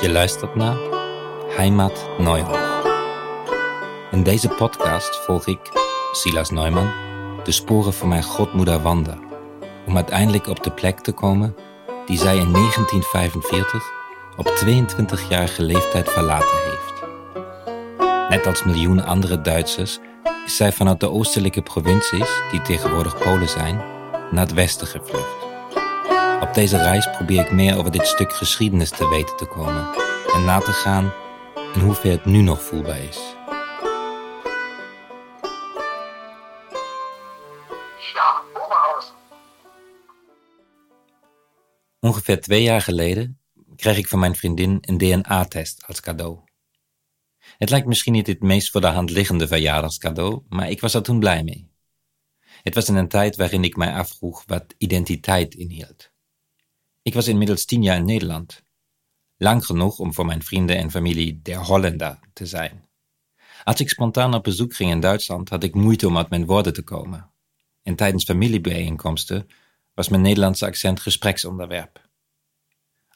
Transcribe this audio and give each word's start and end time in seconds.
Je 0.00 0.08
luistert 0.12 0.54
naar 0.54 0.76
Heimat 1.48 2.08
Neuhof. 2.18 2.82
In 4.10 4.22
deze 4.22 4.48
podcast 4.48 5.16
volg 5.16 5.46
ik, 5.46 5.58
Silas 6.12 6.50
Neumann, 6.50 6.92
de 7.44 7.52
sporen 7.52 7.92
van 7.92 8.08
mijn 8.08 8.22
godmoeder 8.22 8.82
Wanda, 8.82 9.18
om 9.86 9.96
uiteindelijk 9.96 10.46
op 10.46 10.62
de 10.62 10.70
plek 10.70 10.98
te 10.98 11.12
komen 11.12 11.56
die 12.06 12.18
zij 12.18 12.36
in 12.36 12.52
1945 12.52 13.92
op 14.36 14.46
22-jarige 14.64 15.62
leeftijd 15.62 16.10
verlaten 16.10 16.58
heeft. 16.64 17.02
Net 18.28 18.46
als 18.46 18.64
miljoenen 18.64 19.04
andere 19.04 19.40
Duitsers 19.40 19.98
is 20.44 20.56
zij 20.56 20.72
vanuit 20.72 21.00
de 21.00 21.10
oostelijke 21.10 21.62
provincies, 21.62 22.30
die 22.50 22.62
tegenwoordig 22.62 23.18
Polen 23.18 23.48
zijn, 23.48 23.76
naar 24.30 24.44
het 24.44 24.54
westen 24.54 24.86
gevlucht. 24.86 25.47
Deze 26.58 26.76
reis 26.76 27.10
probeer 27.10 27.40
ik 27.40 27.52
meer 27.52 27.76
over 27.76 27.90
dit 27.90 28.06
stuk 28.06 28.32
geschiedenis 28.32 28.90
te 28.90 29.08
weten 29.08 29.36
te 29.36 29.46
komen 29.46 29.94
en 30.34 30.44
na 30.44 30.58
te 30.58 30.72
gaan 30.72 31.12
in 31.74 31.80
hoever 31.80 32.10
het 32.10 32.24
nu 32.24 32.42
nog 32.42 32.62
voelbaar 32.62 33.02
is. 33.02 33.34
Ja. 38.14 38.42
Ongeveer 42.00 42.40
twee 42.40 42.62
jaar 42.62 42.80
geleden 42.80 43.40
kreeg 43.76 43.96
ik 43.96 44.08
van 44.08 44.18
mijn 44.18 44.36
vriendin 44.36 44.78
een 44.80 44.98
DNA-test 44.98 45.86
als 45.86 46.00
cadeau. 46.00 46.38
Het 47.58 47.70
lijkt 47.70 47.86
misschien 47.86 48.12
niet 48.12 48.26
het 48.26 48.42
meest 48.42 48.70
voor 48.70 48.80
de 48.80 48.86
hand 48.86 49.10
liggende 49.10 49.48
verjaardagscadeau, 49.48 50.42
maar 50.48 50.70
ik 50.70 50.80
was 50.80 50.94
er 50.94 51.02
toen 51.02 51.18
blij 51.18 51.42
mee. 51.42 51.70
Het 52.62 52.74
was 52.74 52.88
in 52.88 52.94
een 52.94 53.08
tijd 53.08 53.36
waarin 53.36 53.64
ik 53.64 53.76
mij 53.76 53.92
afvroeg 53.92 54.42
wat 54.46 54.74
identiteit 54.78 55.54
inhield. 55.54 56.16
Ik 57.08 57.14
was 57.14 57.28
inmiddels 57.28 57.64
tien 57.64 57.82
jaar 57.82 57.96
in 57.96 58.04
Nederland. 58.04 58.62
Lang 59.36 59.66
genoeg 59.66 59.98
om 59.98 60.14
voor 60.14 60.26
mijn 60.26 60.42
vrienden 60.42 60.76
en 60.76 60.90
familie 60.90 61.40
der 61.42 61.56
Hollander 61.56 62.18
te 62.32 62.46
zijn. 62.46 62.88
Als 63.64 63.80
ik 63.80 63.88
spontaan 63.88 64.34
op 64.34 64.42
bezoek 64.42 64.74
ging 64.74 64.90
in 64.90 65.00
Duitsland, 65.00 65.48
had 65.48 65.62
ik 65.62 65.74
moeite 65.74 66.06
om 66.06 66.16
uit 66.16 66.30
mijn 66.30 66.46
woorden 66.46 66.72
te 66.72 66.82
komen. 66.82 67.30
En 67.82 67.94
tijdens 67.94 68.24
familiebijeenkomsten 68.24 69.48
was 69.94 70.08
mijn 70.08 70.22
Nederlandse 70.22 70.66
accent 70.66 71.00
gespreksonderwerp. 71.00 72.08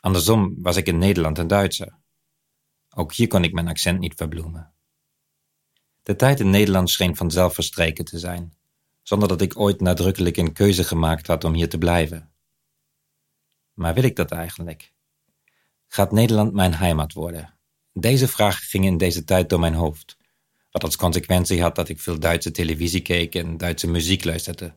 Andersom 0.00 0.54
was 0.62 0.76
ik 0.76 0.86
in 0.86 0.98
Nederland 0.98 1.38
een 1.38 1.46
Duitser. 1.46 1.98
Ook 2.94 3.14
hier 3.14 3.28
kon 3.28 3.44
ik 3.44 3.52
mijn 3.52 3.68
accent 3.68 3.98
niet 3.98 4.14
verbloemen. 4.14 4.72
De 6.02 6.16
tijd 6.16 6.40
in 6.40 6.50
Nederland 6.50 6.90
scheen 6.90 7.16
vanzelf 7.16 7.54
verstreken 7.54 8.04
te 8.04 8.18
zijn, 8.18 8.54
zonder 9.02 9.28
dat 9.28 9.40
ik 9.40 9.58
ooit 9.58 9.80
nadrukkelijk 9.80 10.36
een 10.36 10.52
keuze 10.52 10.84
gemaakt 10.84 11.26
had 11.26 11.44
om 11.44 11.54
hier 11.54 11.68
te 11.68 11.78
blijven. 11.78 12.31
Maar 13.74 13.94
wil 13.94 14.02
ik 14.02 14.16
dat 14.16 14.30
eigenlijk? 14.30 14.92
Gaat 15.88 16.12
Nederland 16.12 16.52
mijn 16.52 16.74
heimat 16.74 17.12
worden? 17.12 17.58
Deze 17.92 18.28
vraag 18.28 18.68
ging 18.68 18.84
in 18.84 18.96
deze 18.96 19.24
tijd 19.24 19.48
door 19.48 19.60
mijn 19.60 19.74
hoofd, 19.74 20.16
wat 20.70 20.84
als 20.84 20.96
consequentie 20.96 21.62
had 21.62 21.74
dat 21.74 21.88
ik 21.88 22.00
veel 22.00 22.18
Duitse 22.18 22.50
televisie 22.50 23.02
keek 23.02 23.34
en 23.34 23.56
Duitse 23.56 23.86
muziek 23.86 24.24
luisterde. 24.24 24.76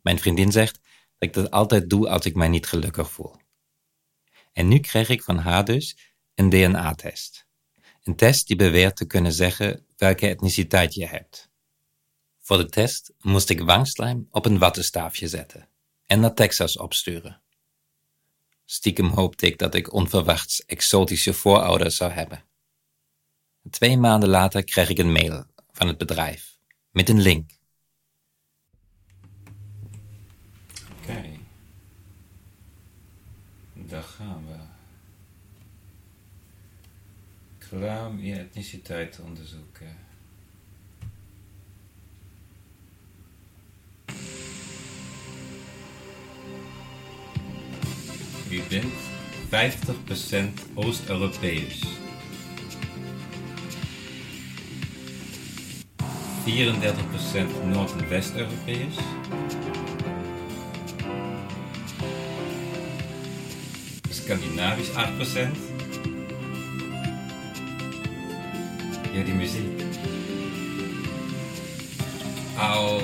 Mijn 0.00 0.18
vriendin 0.18 0.52
zegt 0.52 0.80
dat 1.18 1.28
ik 1.28 1.32
dat 1.32 1.50
altijd 1.50 1.90
doe 1.90 2.08
als 2.08 2.24
ik 2.24 2.34
mij 2.34 2.48
niet 2.48 2.66
gelukkig 2.66 3.10
voel. 3.10 3.36
En 4.52 4.68
nu 4.68 4.78
kreeg 4.78 5.08
ik 5.08 5.22
van 5.22 5.38
haar 5.38 5.64
dus 5.64 5.96
een 6.34 6.48
DNA-test. 6.48 7.46
Een 8.02 8.16
test 8.16 8.46
die 8.46 8.56
beweert 8.56 8.96
te 8.96 9.06
kunnen 9.06 9.32
zeggen 9.32 9.86
welke 9.96 10.28
etniciteit 10.28 10.94
je 10.94 11.06
hebt. 11.06 11.50
Voor 12.40 12.56
de 12.56 12.68
test 12.68 13.12
moest 13.20 13.50
ik 13.50 13.60
wangslijm 13.60 14.28
op 14.30 14.46
een 14.46 14.58
wattenstaafje 14.58 15.28
zetten 15.28 15.68
en 16.06 16.20
naar 16.20 16.34
Texas 16.34 16.76
opsturen. 16.76 17.41
Stiekem 18.72 19.06
hoopte 19.06 19.46
ik 19.46 19.58
dat 19.58 19.74
ik 19.74 19.92
onverwachts 19.92 20.64
exotische 20.64 21.34
voorouders 21.34 21.96
zou 21.96 22.12
hebben. 22.12 22.44
Twee 23.70 23.96
maanden 23.96 24.28
later 24.28 24.64
kreeg 24.64 24.88
ik 24.88 24.98
een 24.98 25.12
mail 25.12 25.44
van 25.72 25.86
het 25.86 25.98
bedrijf 25.98 26.58
met 26.90 27.08
een 27.08 27.20
link. 27.20 27.50
Oké, 31.00 31.38
daar 33.74 34.02
gaan 34.02 34.46
we. 34.46 34.56
Klaar 37.58 38.14
je 38.16 38.34
etniciteit 38.34 39.12
te 39.12 39.22
onderzoeken. 39.22 40.01
U 48.52 48.60
bent 48.68 48.92
50% 49.48 50.60
Oost-Europees. 50.74 51.82
34% 56.44 57.64
Noord- 57.64 58.00
en 58.00 58.08
West-Europees. 58.08 58.94
Scandinavisch 64.10 64.88
8%. 64.94 65.56
Ja, 69.12 69.22
die 69.22 69.34
muziek. 69.34 69.82
Au. 72.56 73.00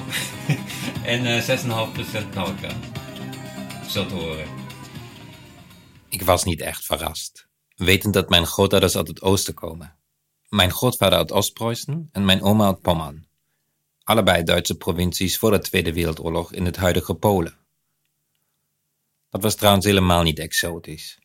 en 1.12 1.26
eh 1.26 1.42
6,5% 1.42 2.28
Balkan. 2.34 2.76
Zo 3.88 4.06
te 4.06 4.14
horen. 4.14 4.57
Was 6.28 6.44
niet 6.44 6.60
echt 6.60 6.84
verrast, 6.84 7.48
wetend 7.76 8.14
dat 8.14 8.28
mijn 8.28 8.46
grootouders 8.46 8.96
uit 8.96 9.08
het 9.08 9.22
oosten 9.22 9.54
komen. 9.54 9.96
Mijn 10.48 10.72
grootvader 10.72 11.18
uit 11.18 11.32
Oost-Preußen 11.32 12.08
en 12.12 12.24
mijn 12.24 12.42
oma 12.42 12.66
uit 12.66 12.80
Pommern. 12.80 13.26
Allebei 14.02 14.42
Duitse 14.42 14.76
provincies 14.76 15.38
voor 15.38 15.50
de 15.50 15.58
Tweede 15.58 15.92
Wereldoorlog 15.92 16.52
in 16.52 16.64
het 16.64 16.76
huidige 16.76 17.14
Polen. 17.14 17.56
Dat 19.30 19.42
was 19.42 19.54
trouwens 19.54 19.84
helemaal 19.84 20.22
niet 20.22 20.38
exotisch. 20.38 21.18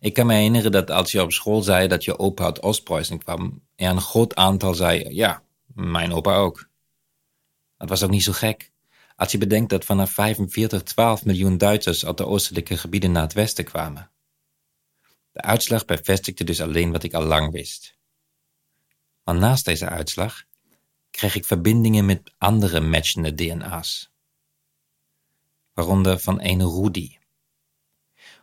Ik 0.00 0.14
kan 0.14 0.26
me 0.26 0.34
herinneren 0.34 0.72
dat 0.72 0.90
als 0.90 1.12
je 1.12 1.22
op 1.22 1.32
school 1.32 1.62
zei 1.62 1.88
dat 1.88 2.04
je 2.04 2.18
opa 2.18 2.44
uit 2.44 2.62
Oost-Preußen 2.62 3.18
kwam, 3.18 3.62
er 3.74 3.90
een 3.90 4.00
groot 4.00 4.34
aantal 4.34 4.74
zei, 4.74 5.14
ja, 5.14 5.42
mijn 5.66 6.12
opa 6.12 6.36
ook. 6.36 6.68
Dat 7.76 7.88
was 7.88 8.02
ook 8.02 8.10
niet 8.10 8.22
zo 8.22 8.32
gek. 8.32 8.72
Als 9.16 9.32
je 9.32 9.38
bedenkt 9.38 9.70
dat 9.70 9.84
vanaf 9.84 10.10
45 10.10 10.82
12 10.82 11.24
miljoen 11.24 11.58
Duitsers 11.58 12.06
uit 12.06 12.16
de 12.16 12.26
oostelijke 12.26 12.76
gebieden 12.76 13.12
naar 13.12 13.22
het 13.22 13.32
westen 13.32 13.64
kwamen. 13.64 14.10
De 15.38 15.44
uitslag 15.44 15.84
bevestigde 15.84 16.44
dus 16.44 16.60
alleen 16.60 16.92
wat 16.92 17.02
ik 17.02 17.14
al 17.14 17.22
lang 17.22 17.52
wist. 17.52 17.96
Maar 19.24 19.34
naast 19.34 19.64
deze 19.64 19.88
uitslag 19.88 20.44
kreeg 21.10 21.34
ik 21.34 21.44
verbindingen 21.44 22.06
met 22.06 22.32
andere 22.38 22.80
matchende 22.80 23.34
DNA's. 23.34 24.10
Waaronder 25.72 26.18
van 26.18 26.42
een 26.42 26.62
Rudy. 26.62 27.16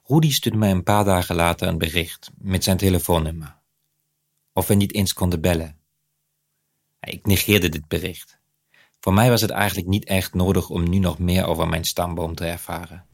Rudy 0.03 0.31
stuurde 0.31 0.57
mij 0.57 0.71
een 0.71 0.83
paar 0.83 1.03
dagen 1.03 1.35
later 1.35 1.67
een 1.67 1.77
bericht 1.77 2.31
met 2.37 2.63
zijn 2.63 2.77
telefoonnummer. 2.77 3.57
Of 4.53 4.67
we 4.67 4.73
niet 4.73 4.93
eens 4.93 5.13
konden 5.13 5.41
bellen. 5.41 5.79
Ik 6.99 7.25
negeerde 7.25 7.69
dit 7.69 7.87
bericht. 7.87 8.39
Voor 8.99 9.13
mij 9.13 9.29
was 9.29 9.41
het 9.41 9.51
eigenlijk 9.51 9.87
niet 9.87 10.05
echt 10.05 10.33
nodig 10.33 10.69
om 10.69 10.89
nu 10.89 10.97
nog 10.99 11.19
meer 11.19 11.45
over 11.45 11.67
mijn 11.67 11.83
stamboom 11.83 12.35
te 12.35 12.45
ervaren. 12.45 13.05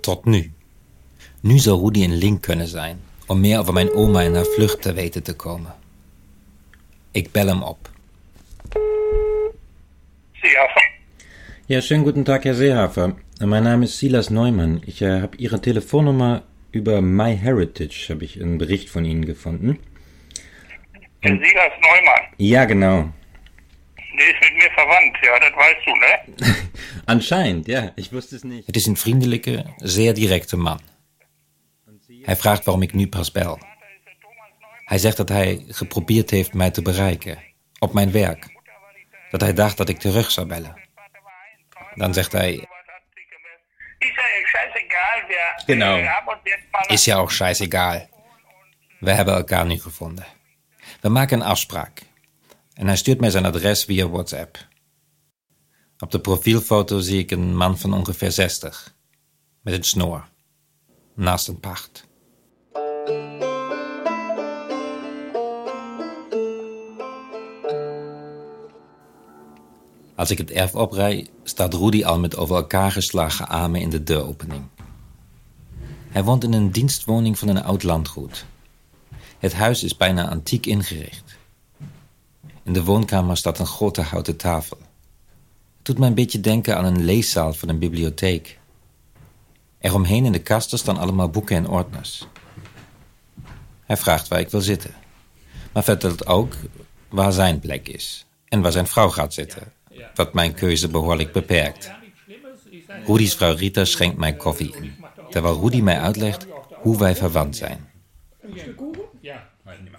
Tot 0.00 0.24
nu. 0.24 0.55
Nu 1.40 1.58
zou 1.58 1.80
Rudy 1.80 2.04
een 2.04 2.16
link 2.16 2.42
kunnen 2.42 2.66
zijn 2.66 3.00
om 3.26 3.40
meer 3.40 3.58
over 3.58 3.72
mijn 3.72 3.92
oma 3.92 4.22
en 4.22 4.34
haar 4.34 4.44
vlucht 4.44 4.82
te 4.82 4.92
weten 4.92 5.22
te 5.22 5.36
komen. 5.36 5.74
Ik 7.10 7.32
bel 7.32 7.46
hem 7.46 7.62
op. 7.62 7.90
Seehafer. 10.32 10.90
Ja, 11.66 11.80
schönen 11.80 12.04
guten 12.04 12.22
Tag, 12.24 12.42
Herr 12.42 12.54
Seehafer. 12.54 13.14
Mein 13.38 13.62
Name 13.62 13.84
ist 13.84 13.98
Silas 13.98 14.30
Neumann. 14.30 14.82
Ich 14.86 15.00
äh, 15.00 15.20
habe 15.20 15.36
Ihre 15.36 15.60
Telefonnummer 15.60 16.42
über 16.70 17.00
MyHeritage, 17.00 18.08
habe 18.08 18.24
ich 18.24 18.40
einen 18.40 18.58
Bericht 18.58 18.88
von 18.88 19.04
Ihnen 19.04 19.24
gefunden. 19.24 19.78
Der 21.22 21.30
Silas 21.30 21.72
Neumann. 21.80 22.22
Ja, 22.38 22.64
genau. 22.64 23.12
Der 24.18 24.26
ist 24.30 24.40
mit 24.40 24.54
mir 24.54 24.70
verwandt, 24.74 25.16
ja, 25.22 25.38
das 25.38 25.52
weißt 25.56 25.86
du, 25.86 25.92
ne? 25.96 26.56
Anscheinend, 27.06 27.68
ja. 27.68 27.92
Ich 27.96 28.12
wusste 28.12 28.36
es 28.36 28.44
nicht. 28.44 28.66
Het 28.66 28.76
is 28.76 28.86
een 28.86 28.96
vriendelijke, 28.96 29.64
zeer 29.76 30.14
directe 30.14 30.56
man. 30.56 30.80
Hij 32.26 32.36
vraagt 32.36 32.64
waarom 32.64 32.82
ik 32.82 32.92
nu 32.92 33.08
pas 33.08 33.32
bel. 33.32 33.58
Hij 34.84 34.98
zegt 34.98 35.16
dat 35.16 35.28
hij 35.28 35.64
geprobeerd 35.68 36.30
heeft 36.30 36.54
mij 36.54 36.70
te 36.70 36.82
bereiken, 36.82 37.38
op 37.78 37.92
mijn 37.92 38.12
werk. 38.12 38.54
Dat 39.30 39.40
hij 39.40 39.52
dacht 39.52 39.76
dat 39.76 39.88
ik 39.88 39.98
terug 39.98 40.30
zou 40.30 40.46
bellen. 40.46 40.74
Dan 41.94 42.14
zegt 42.14 42.32
hij, 42.32 42.68
Genau. 45.66 45.98
is 46.86 47.04
ja 47.04 47.16
ook 47.16 47.32
scheißegal. 47.32 48.08
We 49.00 49.10
hebben 49.10 49.34
elkaar 49.34 49.66
nu 49.66 49.78
gevonden. 49.80 50.26
We 51.00 51.08
maken 51.08 51.40
een 51.40 51.46
afspraak. 51.46 52.02
En 52.74 52.86
hij 52.86 52.96
stuurt 52.96 53.20
mij 53.20 53.30
zijn 53.30 53.44
adres 53.44 53.84
via 53.84 54.08
WhatsApp. 54.08 54.58
Op 55.98 56.10
de 56.10 56.20
profielfoto 56.20 56.98
zie 56.98 57.18
ik 57.18 57.30
een 57.30 57.56
man 57.56 57.78
van 57.78 57.92
ongeveer 57.94 58.30
60, 58.32 58.94
met 59.62 59.74
een 59.74 59.82
snor, 59.84 60.28
naast 61.14 61.48
een 61.48 61.60
pacht. 61.60 62.06
Als 70.16 70.30
ik 70.30 70.38
het 70.38 70.50
erf 70.50 70.74
oprij, 70.74 71.28
staat 71.42 71.74
Rudy 71.74 72.04
al 72.04 72.18
met 72.18 72.36
over 72.36 72.56
elkaar 72.56 72.92
geslagen 72.92 73.48
armen 73.48 73.80
in 73.80 73.90
de 73.90 74.02
deuropening. 74.02 74.62
Hij 76.08 76.24
woont 76.24 76.44
in 76.44 76.52
een 76.52 76.70
dienstwoning 76.70 77.38
van 77.38 77.48
een 77.48 77.62
oud 77.62 77.82
landgoed. 77.82 78.44
Het 79.38 79.52
huis 79.52 79.82
is 79.82 79.96
bijna 79.96 80.28
antiek 80.28 80.66
ingericht. 80.66 81.36
In 82.62 82.72
de 82.72 82.84
woonkamer 82.84 83.36
staat 83.36 83.58
een 83.58 83.66
grote 83.66 84.00
houten 84.00 84.36
tafel. 84.36 84.78
Het 85.76 85.86
doet 85.86 85.98
me 85.98 86.06
een 86.06 86.14
beetje 86.14 86.40
denken 86.40 86.76
aan 86.76 86.84
een 86.84 87.04
leeszaal 87.04 87.52
van 87.52 87.68
een 87.68 87.78
bibliotheek. 87.78 88.58
Eromheen 89.78 90.24
in 90.24 90.32
de 90.32 90.42
kasten 90.42 90.78
staan 90.78 90.98
allemaal 90.98 91.30
boeken 91.30 91.56
en 91.56 91.68
ordners. 91.68 92.26
Hij 93.84 93.96
vraagt 93.96 94.28
waar 94.28 94.40
ik 94.40 94.50
wil 94.50 94.60
zitten, 94.60 94.94
maar 95.72 95.84
vertelt 95.84 96.26
ook 96.26 96.54
waar 97.08 97.32
zijn 97.32 97.58
plek 97.58 97.88
is 97.88 98.26
en 98.48 98.60
waar 98.60 98.72
zijn 98.72 98.86
vrouw 98.86 99.08
gaat 99.08 99.34
zitten, 99.34 99.72
wat 100.14 100.34
mijn 100.34 100.54
keuze 100.54 100.88
behoorlijk 100.88 101.32
beperkt. 101.32 101.90
Rudy's 103.06 103.34
vrouw 103.34 103.54
Rita 103.54 103.84
schenkt 103.84 104.16
mij 104.16 104.36
koffie 104.36 104.76
in, 104.76 104.94
terwijl 105.30 105.60
Rudy 105.60 105.80
mij 105.80 106.00
uitlegt 106.00 106.46
hoe 106.70 106.98
wij 106.98 107.16
verwant 107.16 107.56
zijn. 107.56 107.90
Ja, 109.20 109.50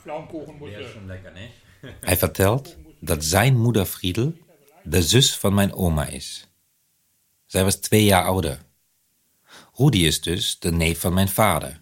Pflaumenkuchen 0.02 0.56
muss 0.58 0.72
Hij 2.10 2.18
vertelt 2.18 2.76
dat 3.00 3.24
zijn 3.24 3.58
moeder 3.58 3.86
Friedel 3.86 4.34
de 4.84 5.02
zus 5.02 5.38
van 5.38 5.54
mijn 5.54 5.74
oma 5.74 6.06
is. 6.06 6.48
Zij 7.46 7.64
was 7.64 7.76
twee 7.76 8.04
jaar 8.04 8.24
ouder. 8.24 8.62
Rudy 9.74 9.98
is 9.98 10.22
dus 10.22 10.60
de 10.60 10.72
neef 10.72 11.00
van 11.00 11.14
mijn 11.14 11.30
vader. 11.30 11.82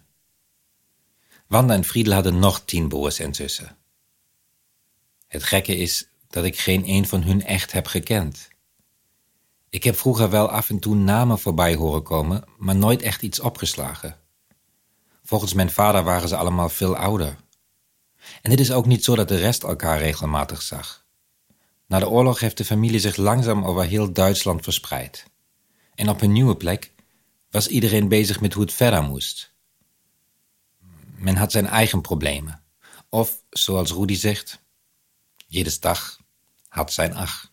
Wanda 1.46 1.74
en 1.74 1.84
Friedel 1.84 2.12
hadden 2.12 2.38
nog 2.38 2.64
tien 2.64 2.88
broers 2.88 3.18
en 3.18 3.34
zussen. 3.34 3.76
Het 5.26 5.42
gekke 5.42 5.76
is 5.76 6.08
dat 6.36 6.44
ik 6.44 6.58
geen 6.58 6.88
een 6.88 7.06
van 7.06 7.22
hun 7.22 7.44
echt 7.44 7.72
heb 7.72 7.86
gekend. 7.86 8.48
Ik 9.68 9.84
heb 9.84 9.96
vroeger 9.96 10.30
wel 10.30 10.50
af 10.50 10.70
en 10.70 10.78
toe 10.78 10.94
namen 10.94 11.38
voorbij 11.38 11.74
horen 11.74 12.02
komen, 12.02 12.44
maar 12.58 12.76
nooit 12.76 13.02
echt 13.02 13.22
iets 13.22 13.40
opgeslagen. 13.40 14.16
Volgens 15.22 15.52
mijn 15.52 15.70
vader 15.70 16.04
waren 16.04 16.28
ze 16.28 16.36
allemaal 16.36 16.68
veel 16.68 16.96
ouder. 16.96 17.36
En 18.42 18.50
het 18.50 18.60
is 18.60 18.72
ook 18.72 18.86
niet 18.86 19.04
zo 19.04 19.14
dat 19.16 19.28
de 19.28 19.36
rest 19.36 19.62
elkaar 19.62 19.98
regelmatig 19.98 20.62
zag. 20.62 21.04
Na 21.86 21.98
de 21.98 22.08
oorlog 22.08 22.40
heeft 22.40 22.56
de 22.56 22.64
familie 22.64 23.00
zich 23.00 23.16
langzaam 23.16 23.64
over 23.64 23.84
heel 23.84 24.12
Duitsland 24.12 24.62
verspreid. 24.62 25.26
En 25.94 26.08
op 26.08 26.20
een 26.20 26.32
nieuwe 26.32 26.56
plek 26.56 26.92
was 27.50 27.68
iedereen 27.68 28.08
bezig 28.08 28.40
met 28.40 28.52
hoe 28.52 28.62
het 28.62 28.72
verder 28.72 29.02
moest. 29.02 29.52
Men 31.16 31.36
had 31.36 31.52
zijn 31.52 31.66
eigen 31.66 32.00
problemen. 32.00 32.62
Of, 33.08 33.42
zoals 33.50 33.92
Rudy 33.92 34.14
zegt, 34.14 34.60
jedes 35.46 35.80
dag 35.80 36.24
had 36.76 36.92
zijn 36.92 37.14
ach. 37.14 37.50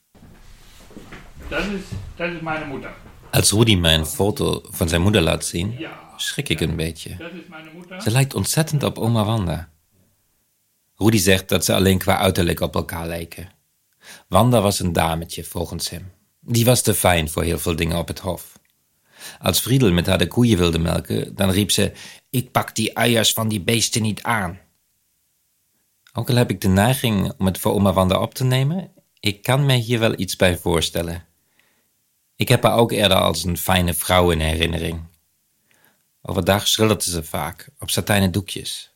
Das 1.49 1.65
ist, 1.65 1.87
das 2.17 2.31
ist 2.33 2.41
meine 2.41 2.65
Mutter. 2.65 2.93
Als 3.31 3.51
Rudy 3.51 3.75
mij 3.75 3.95
een 3.95 4.05
foto 4.05 4.61
van 4.69 4.89
zijn 4.89 5.01
moeder 5.01 5.21
laat 5.21 5.45
zien, 5.45 5.85
schrik 6.17 6.49
ik 6.49 6.59
een 6.59 6.75
beetje. 6.75 7.31
Ze 7.99 8.11
lijkt 8.11 8.33
ontzettend 8.33 8.83
op 8.83 8.97
oma 8.97 9.23
Wanda. 9.25 9.69
Rudy 10.95 11.17
zegt 11.17 11.49
dat 11.49 11.65
ze 11.65 11.73
alleen 11.73 11.97
qua 11.97 12.17
uiterlijk 12.17 12.59
op 12.59 12.75
elkaar 12.75 13.07
lijken. 13.07 13.49
Wanda 14.27 14.61
was 14.61 14.79
een 14.79 14.93
dametje, 14.93 15.43
volgens 15.43 15.89
hem. 15.89 16.11
Die 16.39 16.65
was 16.65 16.81
te 16.81 16.93
fijn 16.93 17.29
voor 17.29 17.43
heel 17.43 17.59
veel 17.59 17.75
dingen 17.75 17.97
op 17.97 18.07
het 18.07 18.19
hof. 18.19 18.59
Als 19.39 19.59
Friedel 19.59 19.91
met 19.91 20.05
haar 20.05 20.17
de 20.17 20.27
koeien 20.27 20.57
wilde 20.57 20.79
melken, 20.79 21.35
dan 21.35 21.49
riep 21.49 21.71
ze: 21.71 21.91
Ik 22.29 22.51
pak 22.51 22.75
die 22.75 22.93
eiers 22.93 23.33
van 23.33 23.47
die 23.47 23.61
beesten 23.61 24.01
niet 24.01 24.23
aan. 24.23 24.59
Ook 26.13 26.29
al 26.29 26.35
heb 26.35 26.49
ik 26.49 26.61
de 26.61 26.67
neiging 26.67 27.33
om 27.37 27.45
het 27.45 27.57
voor 27.57 27.73
oma 27.73 27.93
Wanda 27.93 28.19
op 28.19 28.33
te 28.33 28.43
nemen, 28.43 28.91
ik 29.23 29.41
kan 29.41 29.65
me 29.65 29.73
hier 29.73 29.99
wel 29.99 30.19
iets 30.19 30.35
bij 30.35 30.57
voorstellen. 30.57 31.25
Ik 32.35 32.47
heb 32.47 32.63
haar 32.63 32.77
ook 32.77 32.91
eerder 32.91 33.17
als 33.17 33.43
een 33.43 33.57
fijne 33.57 33.93
vrouw 33.93 34.31
in 34.31 34.39
herinnering. 34.39 35.01
Overdag 36.21 36.67
schilderde 36.67 37.03
ze 37.03 37.23
vaak 37.23 37.69
op 37.79 37.89
satijnen 37.89 38.31
doekjes. 38.31 38.93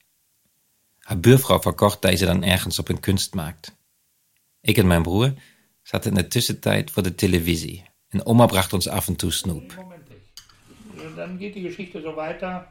Haar 1.00 1.20
buurvrouw 1.20 1.62
verkocht 1.62 2.02
deze 2.02 2.26
dan 2.26 2.44
ergens 2.44 2.80
op 2.80 2.90
een 2.90 3.00
kunstmarkt. 3.00 3.76
Ik 4.62 4.78
en 4.78 4.88
mijn 4.88 5.02
broer 5.02 5.34
zaten 5.84 6.10
in 6.10 6.18
de 6.18 6.28
tussentijd 6.28 6.92
voor 6.92 7.04
de 7.04 7.16
televisie 7.16 7.86
en 8.10 8.26
oma 8.26 8.46
bracht 8.46 8.74
ons 8.74 8.88
af 8.88 9.08
en 9.08 9.16
toe 9.16 9.32
snoep. 9.32 9.86
Dann 11.16 11.38
geht 11.40 11.54
die 11.54 11.64
Geschichte 11.64 12.02
so 12.02 12.16
weiter, 12.16 12.68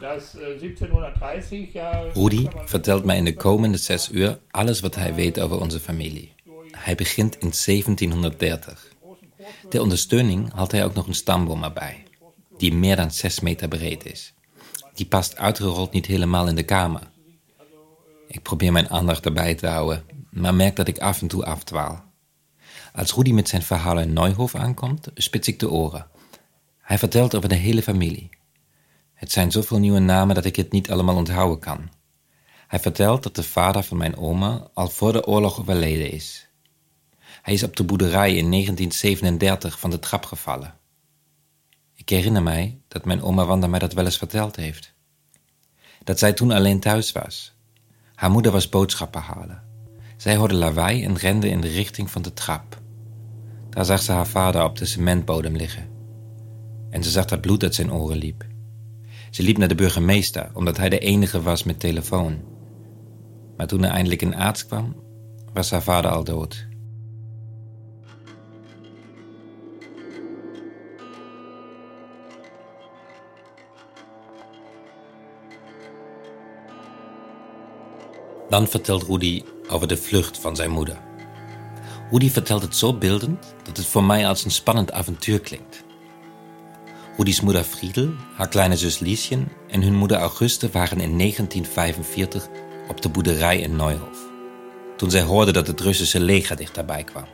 äh, 0.00 0.58
1730 0.58 1.72
ja. 1.72 2.10
Rudy 2.14 2.46
vertelt 2.64 3.04
mij 3.04 3.16
in 3.16 3.24
de 3.24 3.34
komende 3.34 3.76
zes 3.76 4.10
uur 4.10 4.40
alles 4.50 4.80
wat 4.80 4.94
hij 4.94 5.14
weet 5.14 5.40
over 5.40 5.60
onze 5.60 5.80
familie. 5.80 6.36
Hij 6.88 6.96
begint 6.96 7.34
in 7.34 7.52
1730. 7.64 8.94
Ter 9.68 9.80
ondersteuning 9.80 10.52
haalt 10.52 10.72
hij 10.72 10.84
ook 10.84 10.94
nog 10.94 11.06
een 11.06 11.14
stamboom 11.14 11.62
erbij, 11.62 12.02
die 12.58 12.74
meer 12.74 12.96
dan 12.96 13.10
zes 13.10 13.40
meter 13.40 13.68
breed 13.68 14.04
is. 14.04 14.34
Die 14.94 15.06
past 15.06 15.36
uitgerold 15.36 15.92
niet 15.92 16.06
helemaal 16.06 16.48
in 16.48 16.54
de 16.54 16.62
kamer. 16.62 17.10
Ik 18.26 18.42
probeer 18.42 18.72
mijn 18.72 18.90
aandacht 18.90 19.24
erbij 19.24 19.54
te 19.54 19.66
houden, 19.66 20.04
maar 20.30 20.54
merk 20.54 20.76
dat 20.76 20.88
ik 20.88 20.98
af 20.98 21.20
en 21.20 21.28
toe 21.28 21.44
afdwaal. 21.44 22.04
Als 22.92 23.14
Rudy 23.14 23.32
met 23.32 23.48
zijn 23.48 23.62
verhaal 23.62 24.00
in 24.00 24.12
Neuhof 24.12 24.54
aankomt, 24.54 25.08
spits 25.14 25.48
ik 25.48 25.58
de 25.58 25.70
oren. 25.70 26.06
Hij 26.78 26.98
vertelt 26.98 27.34
over 27.34 27.48
de 27.48 27.54
hele 27.54 27.82
familie. 27.82 28.28
Het 29.14 29.32
zijn 29.32 29.50
zoveel 29.50 29.78
nieuwe 29.78 29.98
namen 29.98 30.34
dat 30.34 30.44
ik 30.44 30.56
het 30.56 30.72
niet 30.72 30.90
allemaal 30.90 31.16
onthouden 31.16 31.58
kan. 31.58 31.90
Hij 32.68 32.80
vertelt 32.80 33.22
dat 33.22 33.34
de 33.34 33.42
vader 33.42 33.82
van 33.82 33.96
mijn 33.96 34.16
oma 34.16 34.68
al 34.74 34.88
voor 34.88 35.12
de 35.12 35.26
oorlog 35.26 35.60
overleden 35.60 36.10
is. 36.10 36.47
Hij 37.48 37.56
is 37.56 37.62
op 37.62 37.76
de 37.76 37.84
boerderij 37.84 38.34
in 38.34 38.50
1937 38.50 39.78
van 39.78 39.90
de 39.90 39.98
trap 39.98 40.24
gevallen. 40.24 40.74
Ik 41.94 42.08
herinner 42.08 42.42
mij 42.42 42.80
dat 42.88 43.04
mijn 43.04 43.22
oma 43.22 43.44
Wanda 43.44 43.66
mij 43.66 43.78
dat 43.78 43.92
wel 43.92 44.04
eens 44.04 44.18
verteld 44.18 44.56
heeft. 44.56 44.94
Dat 46.04 46.18
zij 46.18 46.32
toen 46.32 46.50
alleen 46.50 46.80
thuis 46.80 47.12
was. 47.12 47.54
Haar 48.14 48.30
moeder 48.30 48.52
was 48.52 48.68
boodschappen 48.68 49.20
halen. 49.20 49.62
Zij 50.16 50.36
hoorde 50.36 50.54
lawaai 50.54 51.04
en 51.04 51.16
rende 51.16 51.48
in 51.48 51.60
de 51.60 51.68
richting 51.68 52.10
van 52.10 52.22
de 52.22 52.32
trap. 52.32 52.80
Daar 53.70 53.84
zag 53.84 54.02
ze 54.02 54.12
haar 54.12 54.26
vader 54.26 54.64
op 54.64 54.76
de 54.76 54.84
cementbodem 54.84 55.56
liggen. 55.56 55.88
En 56.90 57.02
ze 57.02 57.10
zag 57.10 57.24
dat 57.24 57.40
bloed 57.40 57.62
uit 57.62 57.74
zijn 57.74 57.92
oren 57.92 58.16
liep. 58.16 58.46
Ze 59.30 59.42
liep 59.42 59.58
naar 59.58 59.68
de 59.68 59.74
burgemeester, 59.74 60.50
omdat 60.54 60.76
hij 60.76 60.88
de 60.88 60.98
enige 60.98 61.42
was 61.42 61.62
met 61.62 61.80
telefoon. 61.80 62.40
Maar 63.56 63.66
toen 63.66 63.84
er 63.84 63.90
eindelijk 63.90 64.22
een 64.22 64.36
arts 64.36 64.66
kwam, 64.66 64.96
was 65.52 65.70
haar 65.70 65.82
vader 65.82 66.10
al 66.10 66.24
dood. 66.24 66.68
Dan 78.48 78.68
vertelt 78.68 79.02
Rudy 79.02 79.42
over 79.68 79.88
de 79.88 79.96
vlucht 79.96 80.38
van 80.38 80.56
zijn 80.56 80.70
moeder. 80.70 80.98
Rudy 82.10 82.30
vertelt 82.30 82.62
het 82.62 82.76
zo 82.76 82.94
beeldend 82.94 83.54
dat 83.62 83.76
het 83.76 83.86
voor 83.86 84.04
mij 84.04 84.28
als 84.28 84.44
een 84.44 84.50
spannend 84.50 84.92
avontuur 84.92 85.40
klinkt. 85.40 85.84
Rudy's 87.16 87.40
moeder 87.40 87.64
Friedel, 87.64 88.10
haar 88.36 88.48
kleine 88.48 88.76
zus 88.76 88.98
Lieschen 88.98 89.48
en 89.68 89.82
hun 89.82 89.94
moeder 89.94 90.16
Auguste 90.16 90.70
waren 90.72 91.00
in 91.00 91.18
1945 91.18 92.48
op 92.88 93.00
de 93.02 93.08
boerderij 93.08 93.58
in 93.58 93.76
Neuhof. 93.76 94.18
Toen 94.96 95.10
zij 95.10 95.22
hoorden 95.22 95.54
dat 95.54 95.66
het 95.66 95.80
Russische 95.80 96.20
leger 96.20 96.56
dichterbij 96.56 97.04
kwam. 97.04 97.24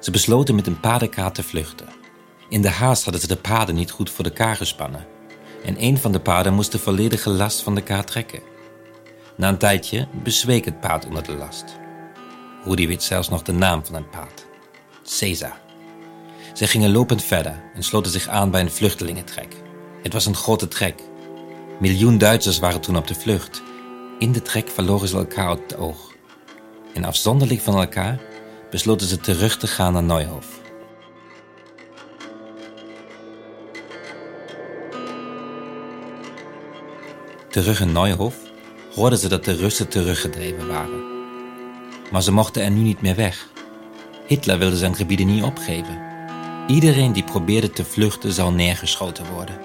Ze 0.00 0.10
besloten 0.10 0.54
met 0.54 0.66
een 0.66 0.80
paardenkaart 0.80 1.34
te 1.34 1.42
vluchten. 1.42 1.88
In 2.48 2.62
de 2.62 2.70
haast 2.70 3.02
hadden 3.02 3.20
ze 3.20 3.28
de 3.28 3.36
paarden 3.36 3.74
niet 3.74 3.90
goed 3.90 4.10
voor 4.10 4.24
de 4.24 4.32
kaar 4.32 4.56
gespannen. 4.56 5.06
En 5.64 5.82
een 5.82 5.98
van 5.98 6.12
de 6.12 6.20
paarden 6.20 6.54
moest 6.54 6.72
de 6.72 6.78
volledige 6.78 7.30
last 7.30 7.62
van 7.62 7.74
de 7.74 7.82
kaart 7.82 8.06
trekken. 8.06 8.54
Na 9.36 9.48
een 9.48 9.58
tijdje 9.58 10.08
bezweek 10.22 10.64
het 10.64 10.80
paard 10.80 11.06
onder 11.06 11.22
de 11.22 11.32
last. 11.32 11.64
Rudy 12.64 12.86
weet 12.86 13.02
zelfs 13.02 13.28
nog 13.28 13.42
de 13.42 13.52
naam 13.52 13.84
van 13.84 13.94
het 13.94 14.10
paard. 14.10 14.46
Caesar. 15.18 15.60
Zij 16.52 16.66
gingen 16.66 16.92
lopend 16.92 17.24
verder 17.24 17.62
en 17.74 17.82
sloten 17.82 18.12
zich 18.12 18.28
aan 18.28 18.50
bij 18.50 18.60
een 18.60 18.70
vluchtelingentrek. 18.70 19.56
Het 20.02 20.12
was 20.12 20.26
een 20.26 20.34
grote 20.34 20.68
trek. 20.68 21.02
Miljoen 21.80 22.18
Duitsers 22.18 22.58
waren 22.58 22.80
toen 22.80 22.96
op 22.96 23.06
de 23.06 23.14
vlucht. 23.14 23.62
In 24.18 24.32
de 24.32 24.42
trek 24.42 24.68
verloren 24.68 25.08
ze 25.08 25.16
elkaar 25.16 25.48
uit 25.48 25.60
het 25.62 25.76
oog. 25.76 26.12
En 26.94 27.04
afzonderlijk 27.04 27.60
van 27.60 27.76
elkaar 27.76 28.20
besloten 28.70 29.06
ze 29.06 29.20
terug 29.20 29.58
te 29.58 29.66
gaan 29.66 29.92
naar 29.92 30.02
Neuhof. 30.02 30.60
Terug 37.50 37.80
in 37.80 37.92
Neuhof 37.92 38.45
hoorden 38.96 39.18
ze 39.18 39.28
dat 39.28 39.44
de 39.44 39.56
Russen 39.56 39.88
teruggedreven 39.88 40.66
waren. 40.68 41.04
Maar 42.10 42.22
ze 42.22 42.32
mochten 42.32 42.62
er 42.62 42.70
nu 42.70 42.82
niet 42.82 43.00
meer 43.00 43.14
weg. 43.14 43.48
Hitler 44.26 44.58
wilde 44.58 44.76
zijn 44.76 44.94
gebieden 44.94 45.26
niet 45.26 45.42
opgeven. 45.42 45.98
Iedereen 46.66 47.12
die 47.12 47.24
probeerde 47.24 47.70
te 47.70 47.84
vluchten 47.84 48.32
zou 48.32 48.52
neergeschoten 48.52 49.24
worden. 49.32 49.60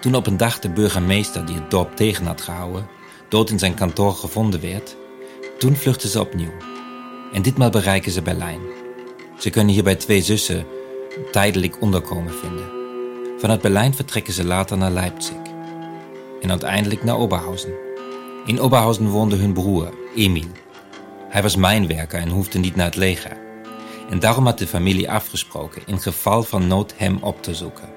Toen 0.00 0.14
op 0.14 0.26
een 0.26 0.36
dag 0.36 0.58
de 0.58 0.70
burgemeester 0.70 1.46
die 1.46 1.54
het 1.54 1.70
dorp 1.70 1.96
tegen 1.96 2.26
had 2.26 2.40
gehouden, 2.40 2.88
dood 3.28 3.50
in 3.50 3.58
zijn 3.58 3.74
kantoor 3.74 4.14
gevonden 4.14 4.60
werd, 4.60 4.96
toen 5.58 5.76
vluchten 5.76 6.08
ze 6.08 6.20
opnieuw. 6.20 6.52
En 7.32 7.42
ditmaal 7.42 7.70
bereiken 7.70 8.12
ze 8.12 8.22
Berlijn. 8.22 8.60
Ze 9.38 9.50
kunnen 9.50 9.74
hier 9.74 9.84
bij 9.84 9.96
twee 9.96 10.22
zussen 10.22 10.66
tijdelijk 11.32 11.80
onderkomen 11.80 12.34
vinden. 12.34 12.70
Vanuit 13.38 13.60
Berlijn 13.60 13.94
vertrekken 13.94 14.32
ze 14.32 14.44
later 14.44 14.76
naar 14.76 14.90
Leipzig. 14.90 15.36
En 16.40 16.50
uiteindelijk 16.50 17.04
naar 17.04 17.18
Oberhausen. 17.18 17.81
In 18.44 18.60
Oberhausen 18.60 19.08
woonde 19.08 19.36
hun 19.36 19.52
broer, 19.52 19.94
Emil. 20.14 20.48
Hij 21.28 21.42
was 21.42 21.56
mijnwerker 21.56 22.20
en 22.20 22.28
hoefde 22.28 22.58
niet 22.58 22.76
naar 22.76 22.86
het 22.86 22.96
leger. 22.96 23.36
En 24.10 24.18
daarom 24.18 24.44
had 24.44 24.58
de 24.58 24.66
familie 24.66 25.10
afgesproken 25.10 25.82
in 25.86 26.00
geval 26.00 26.42
van 26.42 26.66
nood 26.66 26.94
hem 26.96 27.18
op 27.20 27.42
te 27.42 27.54
zoeken. 27.54 27.88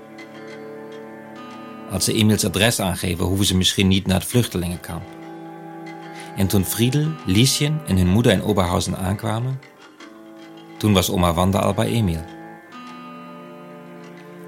Als 1.91 2.05
ze 2.05 2.13
Emils 2.13 2.45
adres 2.45 2.79
aangeven, 2.79 3.25
hoeven 3.25 3.45
ze 3.45 3.57
misschien 3.57 3.87
niet 3.87 4.07
naar 4.07 4.19
het 4.19 4.29
vluchtelingenkamp. 4.29 5.03
En 6.35 6.47
toen 6.47 6.65
Friedel, 6.65 7.07
Lieschen 7.25 7.81
en 7.87 7.97
hun 7.97 8.09
moeder 8.09 8.31
in 8.31 8.43
Oberhausen 8.43 8.97
aankwamen, 8.97 9.59
toen 10.77 10.93
was 10.93 11.11
oma 11.11 11.33
Wanda 11.33 11.59
al 11.59 11.73
bij 11.73 11.87
Emil. 11.87 12.23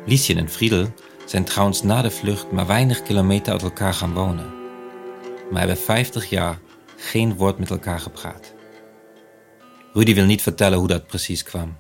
Lieschen 0.06 0.38
en 0.38 0.50
Friedel 0.50 0.94
zijn 1.26 1.44
trouwens 1.44 1.84
na 1.84 2.02
de 2.02 2.12
vlucht 2.12 2.52
maar 2.52 2.68
weinig 2.68 3.04
kilometer 3.04 3.54
uit 3.54 3.64
elkaar 3.64 3.94
gaan 3.94 4.14
wonen. 4.14 4.57
Maar 5.50 5.60
hebben 5.60 5.78
50 5.78 6.30
jaar 6.30 6.60
geen 6.98 7.36
woord 7.36 7.60
met 7.60 7.70
elkaar 7.70 8.00
gepraat. 8.00 8.54
Rudy 9.94 10.14
wil 10.14 10.26
niet 10.26 10.42
vertellen 10.42 10.80
hoe 10.80 10.88
dat 10.88 11.08
precies 11.08 11.44
kwam. 11.44 11.78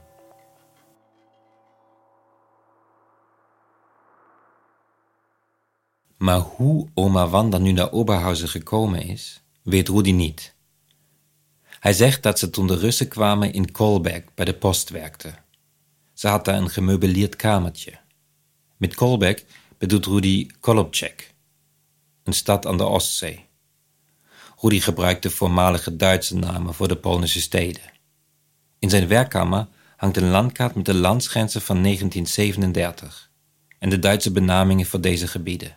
Maar 6.17 6.39
hoe 6.39 6.87
oma 6.93 7.27
Wanda 7.27 7.57
nu 7.57 7.71
naar 7.71 7.91
Oberhausen 7.91 8.47
gekomen 8.47 9.01
is, 9.01 9.41
weet 9.63 9.87
Rudy 9.87 10.11
niet. 10.11 10.55
Hij 11.63 11.93
zegt 11.93 12.23
dat 12.23 12.39
ze 12.39 12.49
toen 12.49 12.67
de 12.67 12.77
Russen 12.77 13.07
kwamen 13.07 13.53
in 13.53 13.71
Kolberg 13.71 14.23
bij 14.35 14.45
de 14.45 14.53
post 14.53 14.89
werkte. 14.89 15.33
Ze 16.13 16.27
had 16.27 16.45
daar 16.45 16.57
een 16.57 16.69
gemeubileerd 16.69 17.35
kamertje. 17.35 17.99
Met 18.77 18.95
Kolberg 18.95 19.43
bedoelt 19.77 20.05
Rudy 20.05 20.47
Kolobczek, 20.59 21.33
een 22.23 22.33
stad 22.33 22.65
aan 22.65 22.77
de 22.77 22.83
Oostzee. 22.83 23.46
Rudy 24.59 24.79
gebruikt 24.79 25.23
de 25.23 25.29
voormalige 25.29 25.95
Duitse 25.95 26.35
namen 26.35 26.73
voor 26.73 26.87
de 26.87 26.97
Poolse 26.97 27.41
steden. 27.41 27.81
In 28.79 28.89
zijn 28.89 29.07
werkkamer 29.07 29.67
hangt 29.97 30.17
een 30.17 30.29
landkaart 30.29 30.75
met 30.75 30.85
de 30.85 30.93
landsgrenzen 30.93 31.61
van 31.61 31.83
1937 31.83 33.31
en 33.79 33.89
de 33.89 33.99
Duitse 33.99 34.31
benamingen 34.31 34.85
voor 34.85 35.01
deze 35.01 35.27
gebieden. 35.27 35.75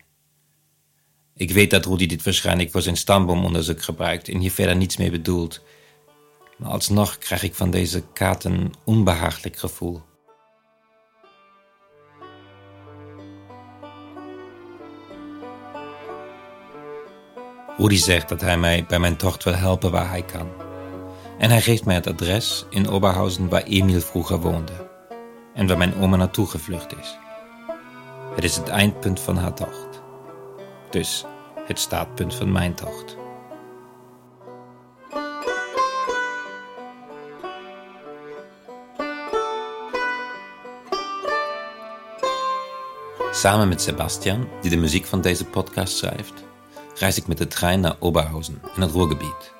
Ik 1.35 1.51
weet 1.51 1.71
dat 1.71 1.85
Rudy 1.85 2.07
dit 2.07 2.23
waarschijnlijk 2.23 2.71
voor 2.71 2.83
zijn 2.83 2.97
stamboomonderzoek 2.97 3.83
gebruikt 3.83 4.29
en 4.29 4.39
hier 4.39 4.51
verder 4.51 4.77
niets 4.77 4.97
mee 4.97 5.11
bedoelt, 5.11 5.61
maar 6.59 6.71
alsnog 6.71 7.19
krijg 7.19 7.43
ik 7.43 7.55
van 7.55 7.71
deze 7.71 8.03
kaart 8.13 8.45
een 8.45 8.75
onbehaaglijk 8.85 9.57
gevoel. 9.57 10.03
Rudy 17.81 17.97
zegt 17.97 18.29
dat 18.29 18.41
hij 18.41 18.59
mij 18.59 18.85
bij 18.89 18.99
mijn 18.99 19.17
tocht 19.17 19.45
wil 19.45 19.55
helpen 19.55 19.91
waar 19.91 20.09
hij 20.09 20.23
kan. 20.23 20.49
En 21.39 21.51
hij 21.51 21.61
geeft 21.61 21.85
mij 21.85 21.95
het 21.95 22.07
adres 22.07 22.67
in 22.71 22.89
Oberhausen 22.89 23.49
waar 23.49 23.63
Emil 23.63 24.01
vroeger 24.01 24.41
woonde 24.41 24.73
en 25.55 25.67
waar 25.67 25.79
mijn 25.79 25.95
oma 25.95 26.17
naartoe 26.17 26.47
gevlucht 26.47 26.99
is. 27.01 27.19
Het 28.35 28.45
is 28.45 28.57
het 28.57 28.69
eindpunt 28.69 29.21
van 29.21 29.37
haar 29.37 29.55
tocht. 29.55 30.03
Dus 30.91 31.25
het 31.67 31.79
startpunt 31.79 32.35
van 32.35 32.53
mijn 32.53 32.75
tocht. 32.75 33.17
Samen 43.33 43.69
met 43.69 43.83
Sebastian, 43.83 44.49
die 44.61 44.71
de 44.71 44.77
muziek 44.77 45.05
van 45.05 45.21
deze 45.21 45.45
podcast 45.45 45.97
schrijft, 45.97 46.49
reis 47.01 47.17
ik 47.17 47.27
met 47.27 47.39
de 47.39 47.47
trein 47.47 47.81
naar 47.81 47.97
Oberhausen 47.99 48.63
in 48.75 48.83
het 48.83 48.91
Ruhrgebied. 48.91 49.53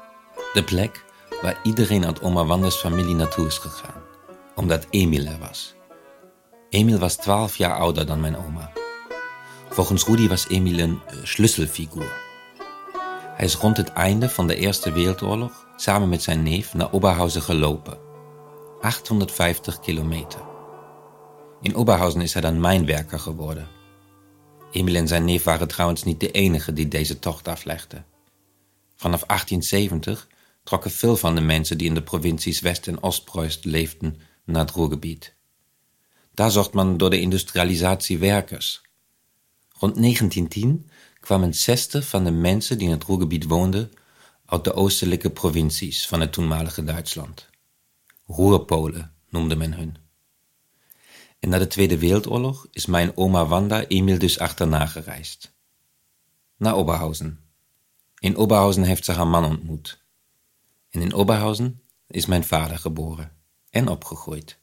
De 0.53 0.65
plek 0.65 1.05
waar 1.43 1.61
iedereen 1.63 2.05
uit 2.07 2.23
oma 2.23 2.45
Wanda's 2.45 2.77
familie 2.77 3.15
naartoe 3.15 3.47
is 3.47 3.59
gegaan, 3.59 4.03
omdat 4.55 4.87
Emil 4.91 5.27
er 5.27 5.39
was. 5.39 5.75
Emil 6.71 6.99
was 6.99 7.17
12 7.17 7.57
jaar 7.57 7.75
ouder 7.75 8.07
dan 8.07 8.21
mijn 8.21 8.37
oma. 8.37 8.73
Volgens 9.69 10.05
Rudy 10.05 10.29
was 10.29 10.49
Emil 10.49 10.79
een 10.79 11.01
uh. 11.39 12.03
Hij 13.37 13.47
is 13.47 13.55
rond 13.55 13.77
het 13.77 13.93
einde 13.93 14.29
van 14.29 14.47
de 14.47 14.57
Eerste 14.57 14.93
Wereldoorlog 14.93 15.67
samen 15.77 16.09
met 16.09 16.23
zijn 16.23 16.43
neef 16.43 16.75
naar 16.75 16.93
Oberhausen 16.93 17.43
gelopen. 17.43 17.99
850 18.81 19.81
kilometer. 19.81 20.41
In 21.61 21.75
Oberhausen 21.75 22.21
is 22.21 22.33
hij 22.33 22.43
dan 22.43 22.61
mijnwerker 22.61 23.19
geworden. 23.19 23.80
Emil 24.73 24.95
en 24.95 25.09
zijn 25.09 25.25
neef 25.25 25.43
waren 25.43 25.69
trouwens 25.69 26.05
niet 26.05 26.21
de 26.21 26.31
enige 26.31 26.73
die 26.73 26.89
deze 26.89 27.19
tocht 27.19 27.49
aflegden. 27.49 28.05
Vanaf 28.97 29.25
1870 29.27 30.29
trokken 30.65 30.91
veel 30.91 31.17
van 31.17 31.35
de 31.35 31.41
mensen 31.41 31.79
die 31.79 31.89
in 31.89 31.95
de 31.95 32.03
provincies 32.03 32.61
West- 32.61 32.87
en 32.87 33.03
Oost-Preußen 33.03 33.71
leefden 33.71 34.21
naar 34.45 34.61
het 34.61 34.75
Ruhrgebied. 34.75 35.35
Daar 36.35 36.51
zocht 36.51 36.73
men 36.73 36.97
door 36.97 37.11
de 37.11 37.21
industrialisatie 37.21 38.19
werkers. 38.19 38.83
Rond 39.79 39.97
1910 39.97 40.91
kwamen 41.21 41.55
60 41.55 42.09
van 42.09 42.25
de 42.25 42.31
mensen 42.31 42.79
die 42.79 42.87
in 42.87 42.93
het 42.93 43.05
Ruhrgebied 43.05 43.45
woonden 43.45 43.91
uit 44.47 44.65
de 44.65 44.73
oostelijke 44.73 45.31
provincies 45.31 46.07
van 46.07 46.21
het 46.21 46.33
toenmalige 46.33 46.85
Duitsland. 46.85 47.49
Roerpolen 48.27 49.15
noemde 49.29 49.57
men 49.57 49.73
hun. 49.73 49.97
En 51.41 51.49
na 51.49 51.59
de 51.59 51.67
Tweede 51.67 51.99
Wereldoorlog 51.99 52.67
is 52.71 52.87
mijn 52.87 53.17
oma 53.17 53.47
Wanda 53.47 53.85
Emil 53.87 54.19
dus 54.19 54.39
achterna 54.39 54.87
gereisd. 54.87 55.55
Naar 56.57 56.75
Oberhausen. 56.75 57.41
In 58.19 58.37
Oberhausen 58.37 58.83
heeft 58.83 59.05
ze 59.05 59.13
haar 59.13 59.27
man 59.27 59.45
ontmoet. 59.45 60.05
En 60.91 61.01
in 61.01 61.15
Oberhausen 61.15 61.83
is 62.07 62.27
mijn 62.27 62.45
vader 62.45 62.79
geboren 62.79 63.33
en 63.71 63.89
opgegroeid. 63.89 64.59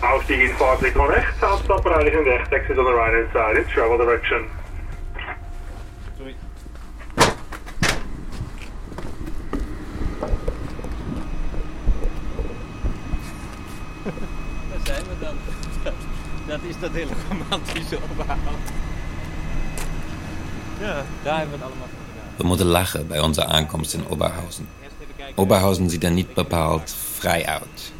Ausstieg 0.00 0.50
in 0.50 0.54
Fahrtrichtung 0.54 1.08
rechts, 1.08 1.40
Hauptstadtbereinigung 1.40 2.24
rechts, 2.24 2.48
exit 2.48 2.78
on 2.78 2.84
the 2.84 2.94
right 2.94 3.12
hand 3.12 3.30
side 3.32 3.60
in 3.60 3.66
travel 3.74 3.96
direction. 3.96 4.48
Doei. 6.16 6.36
Dan. 15.20 15.36
Dat, 15.84 15.94
dat 16.46 16.60
is 16.68 16.74
dat 16.80 16.90
hele 16.90 17.12
romantische 17.28 17.98
ophaal. 18.10 18.36
Ja, 20.80 21.04
daar 21.22 21.38
hebben 21.38 21.58
we 21.58 21.64
het 21.64 21.70
allemaal 21.70 21.88
voor 21.88 22.04
gedaan. 22.14 22.36
We 22.36 22.44
moeten 22.44 22.66
lachen 22.66 23.06
bij 23.06 23.20
onze 23.20 23.44
aankomst 23.44 23.94
in 23.94 24.08
Oberhausen. 24.08 24.68
Oberhausen 25.34 25.90
ziet 25.90 26.04
er 26.04 26.10
niet 26.10 26.34
bepaald 26.34 26.94
vrij 27.14 27.46
uit. 27.46 27.92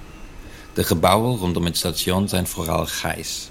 De 0.73 0.85
gebouwen 0.85 1.37
rondom 1.37 1.65
het 1.65 1.77
station 1.77 2.29
zijn 2.29 2.47
vooral 2.47 2.85
grijs. 2.85 3.51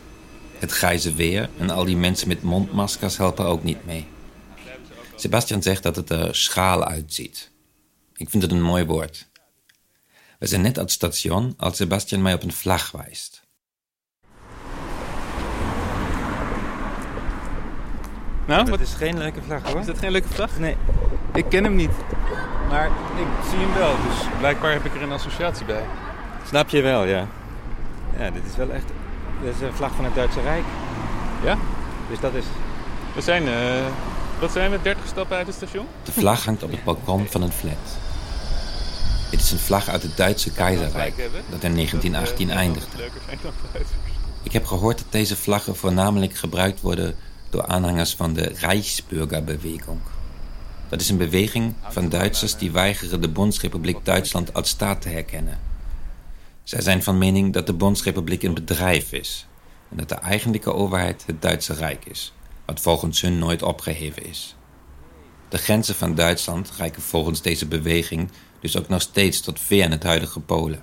Het 0.57 0.71
grijze 0.71 1.13
weer 1.13 1.49
en 1.57 1.69
al 1.69 1.85
die 1.85 1.97
mensen 1.97 2.27
met 2.27 2.41
mondmaskers 2.41 3.17
helpen 3.17 3.45
ook 3.45 3.63
niet 3.63 3.85
mee. 3.85 4.07
Sebastian 5.15 5.61
zegt 5.61 5.83
dat 5.83 5.95
het 5.95 6.09
er 6.09 6.35
schaal 6.35 6.83
uitziet. 6.83 7.51
Ik 8.15 8.29
vind 8.29 8.43
het 8.43 8.51
een 8.51 8.61
mooi 8.61 8.85
woord. 8.85 9.27
We 10.39 10.47
zijn 10.47 10.61
net 10.61 10.77
uit 10.77 10.85
het 10.85 10.91
station 10.91 11.53
als 11.57 11.77
Sebastian 11.77 12.21
mij 12.21 12.33
op 12.33 12.43
een 12.43 12.51
vlag 12.51 12.91
wijst. 12.91 13.46
Nou, 18.47 18.69
wat, 18.69 18.79
is 18.79 18.93
geen 18.93 19.17
leuke 19.17 19.41
vlag 19.45 19.63
hoor. 19.63 19.79
is 19.79 19.85
dat 19.85 19.97
geen 19.97 20.11
leuke 20.11 20.27
vlag? 20.27 20.59
Nee. 20.59 20.77
Ik 21.33 21.45
ken 21.49 21.63
hem 21.63 21.75
niet. 21.75 21.91
Maar 22.69 22.85
ik 23.17 23.49
zie 23.49 23.59
hem 23.59 23.73
wel, 23.73 23.95
dus 24.07 24.39
blijkbaar 24.39 24.71
heb 24.71 24.85
ik 24.85 24.95
er 24.95 25.01
een 25.01 25.11
associatie 25.11 25.65
bij. 25.65 25.83
Snap 26.47 26.69
je 26.69 26.81
wel, 26.81 27.03
ja. 27.03 27.27
Ja, 28.17 28.29
dit 28.29 28.45
is 28.49 28.55
wel 28.55 28.71
echt... 28.71 28.85
Dit 29.43 29.55
is 29.55 29.61
een 29.61 29.73
vlag 29.73 29.95
van 29.95 30.05
het 30.05 30.15
Duitse 30.15 30.41
Rijk. 30.41 30.63
Ja? 31.43 31.57
Dus 32.09 32.19
dat 32.19 32.33
is... 32.33 32.43
We 33.15 33.21
zijn, 33.21 33.47
eh, 33.47 33.85
wat 34.39 34.51
zijn 34.51 34.71
we, 34.71 34.81
30 34.81 35.07
stappen 35.07 35.37
uit 35.37 35.47
het 35.47 35.55
station? 35.55 35.85
De 36.03 36.11
vlag 36.11 36.45
hangt 36.45 36.63
op 36.63 36.71
het 36.71 36.83
balkon 36.83 37.27
van 37.29 37.41
een 37.41 37.51
flat. 37.51 37.97
Het 39.31 39.39
is 39.39 39.51
een 39.51 39.59
vlag 39.59 39.89
uit 39.89 40.03
het 40.03 40.17
Duitse 40.17 40.51
keizerrijk 40.51 41.15
dat 41.49 41.63
in 41.63 41.73
1918 41.73 42.49
eindigde. 42.49 42.97
Leuker 42.97 43.21
zijn 43.25 43.37
dan 43.41 43.51
Duitsers. 43.73 43.99
Ik 44.43 44.51
heb 44.51 44.65
gehoord 44.65 44.97
dat 44.97 45.11
deze 45.11 45.35
vlaggen 45.35 45.75
voornamelijk 45.75 46.35
gebruikt 46.35 46.81
worden 46.81 47.15
door 47.49 47.65
aanhangers 47.65 48.15
van 48.15 48.33
de 48.33 48.41
Reichsbürgerbeweging. 48.41 49.99
Dat 50.89 51.01
is 51.01 51.09
een 51.09 51.17
beweging 51.17 51.73
van 51.89 52.09
Duitsers 52.09 52.55
die 52.55 52.71
weigeren 52.71 53.21
de 53.21 53.29
Bondsrepubliek 53.29 53.97
Duitsland 54.03 54.53
als 54.53 54.69
staat 54.69 55.01
te 55.01 55.09
herkennen. 55.09 55.59
Zij 56.63 56.81
zijn 56.81 57.03
van 57.03 57.17
mening 57.17 57.53
dat 57.53 57.65
de 57.65 57.73
Bondsrepubliek 57.73 58.43
een 58.43 58.53
bedrijf 58.53 59.11
is 59.11 59.47
en 59.89 59.97
dat 59.97 60.09
de 60.09 60.15
eigenlijke 60.15 60.73
overheid 60.73 61.23
het 61.25 61.41
Duitse 61.41 61.73
Rijk 61.73 62.05
is, 62.05 62.33
wat 62.65 62.79
volgens 62.79 63.21
hun 63.21 63.39
nooit 63.39 63.63
opgeheven 63.63 64.25
is. 64.25 64.55
De 65.49 65.57
grenzen 65.57 65.95
van 65.95 66.15
Duitsland 66.15 66.71
reiken 66.77 67.01
volgens 67.01 67.41
deze 67.41 67.65
beweging 67.65 68.29
dus 68.59 68.77
ook 68.77 68.87
nog 68.87 69.01
steeds 69.01 69.41
tot 69.41 69.59
ver 69.59 69.83
in 69.83 69.91
het 69.91 70.03
huidige 70.03 70.39
Polen. 70.39 70.81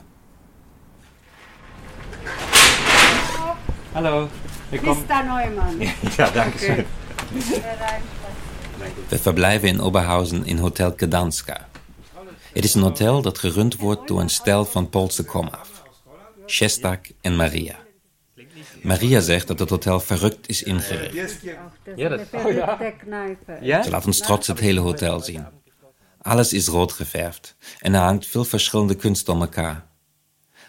Hallo, 3.92 4.28
ik. 4.75 5.07
Neumann. 5.09 5.81
Ja, 6.16 6.31
dank 6.31 6.54
Oké. 6.54 6.85
We 9.09 9.19
verblijven 9.19 9.69
in 9.69 9.81
Oberhausen 9.81 10.47
in 10.47 10.59
Hotel 10.59 10.93
Kedanska. 10.93 11.69
Het 12.52 12.64
is 12.64 12.75
een 12.75 12.83
hotel 12.83 13.23
dat 13.23 13.38
gerund 13.38 13.76
wordt 13.76 14.09
door 14.09 14.21
een 14.21 14.28
stel 14.31 14.64
van 14.64 14.88
Poolse 14.88 15.25
komaf. 15.25 15.83
Shestak 16.47 17.07
en 17.21 17.37
Maria. 17.37 17.76
Maria 18.83 19.21
zegt 19.21 19.47
dat 19.47 19.59
het 19.59 19.71
hotel 19.71 20.00
verrukt 20.00 20.49
is 20.49 20.62
ingericht. 20.62 21.43
Ja, 21.97 22.09
dat- 22.09 22.21
oh, 22.33 22.52
ja. 22.52 22.93
Knijpen. 22.99 23.59
Ja? 23.64 23.83
Ze 23.83 23.90
laat 23.90 24.07
ons 24.07 24.19
trots 24.19 24.47
het 24.47 24.61
hele 24.61 24.81
hotel 24.81 25.21
zien. 25.21 25.47
Alles 26.23 26.52
is 26.52 26.66
rood 26.66 26.93
geverfd 26.93 27.57
en 27.78 27.95
er 27.95 28.00
hangt 28.00 28.26
veel 28.26 28.45
verschillende 28.45 28.95
kunst 28.95 29.28
om 29.28 29.40
elkaar. 29.40 29.87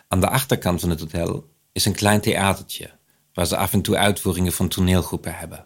Aan 0.07 0.19
de 0.19 0.29
achterkant 0.29 0.79
van 0.79 0.89
het 0.89 1.00
hotel 1.00 1.50
is 1.71 1.85
een 1.85 1.93
klein 1.95 2.21
theatertje, 2.21 2.89
waar 3.36 3.46
ze 3.46 3.58
af 3.58 3.74
en 3.74 3.82
toe 3.82 3.98
uitvoeringen 3.98 4.51
van 4.51 4.68
toneelgroepen 4.68 5.36
hebben. 5.36 5.63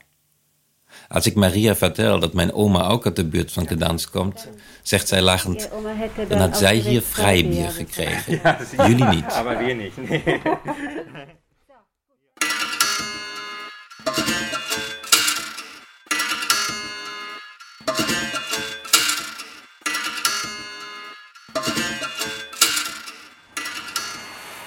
Als 1.07 1.25
ik 1.25 1.35
Maria 1.35 1.75
vertel 1.75 2.19
dat 2.19 2.33
mijn 2.33 2.53
oma 2.53 2.87
ook 2.87 3.05
uit 3.05 3.15
de 3.15 3.25
buurt 3.25 3.51
van 3.51 3.65
Kedans 3.65 4.09
komt, 4.09 4.49
zegt 4.83 5.07
zij 5.07 5.21
lachend: 5.21 5.69
dan 6.27 6.39
had 6.39 6.57
zij 6.57 6.75
hier 6.75 7.01
vrijbier 7.01 7.69
gekregen. 7.69 8.41
Jullie 8.87 9.05
niet. 9.05 9.25
Maar 9.25 9.57
weer 9.57 9.75
niet. 9.75 10.09
Nee. 10.09 10.41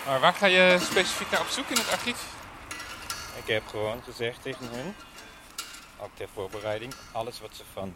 Maar 0.07 0.21
waar 0.21 0.33
ga 0.33 0.47
je 0.47 0.79
specifiek 0.81 1.31
naar 1.31 1.41
op 1.41 1.47
zoek 1.47 1.69
in 1.69 1.77
het 1.77 1.91
archief? 1.91 2.17
Ik 3.45 3.49
heb 3.53 3.67
gewoon 3.67 4.03
gezegd 4.05 4.43
tegen 4.43 4.67
hun, 4.71 4.95
ook 6.03 6.11
ter 6.15 6.29
voorbereiding, 6.35 6.93
alles 7.13 7.41
wat 7.41 7.51
ze 7.57 7.63
van 7.73 7.93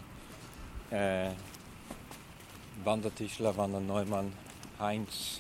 eh 0.89 1.27
Wanda 2.83 3.09
Tischler, 3.15 3.53
Wanda 3.55 3.79
Neumann, 3.79 4.33
Heinz 4.77 5.39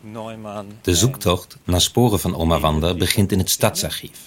Neumann. 0.00 0.78
De 0.82 0.94
zoektocht 0.94 1.56
naar 1.64 1.80
sporen 1.80 2.20
van 2.20 2.36
oma 2.36 2.58
Wanda 2.58 2.94
begint 2.94 3.32
in 3.32 3.38
het 3.38 3.50
stadsarchief. 3.50 4.18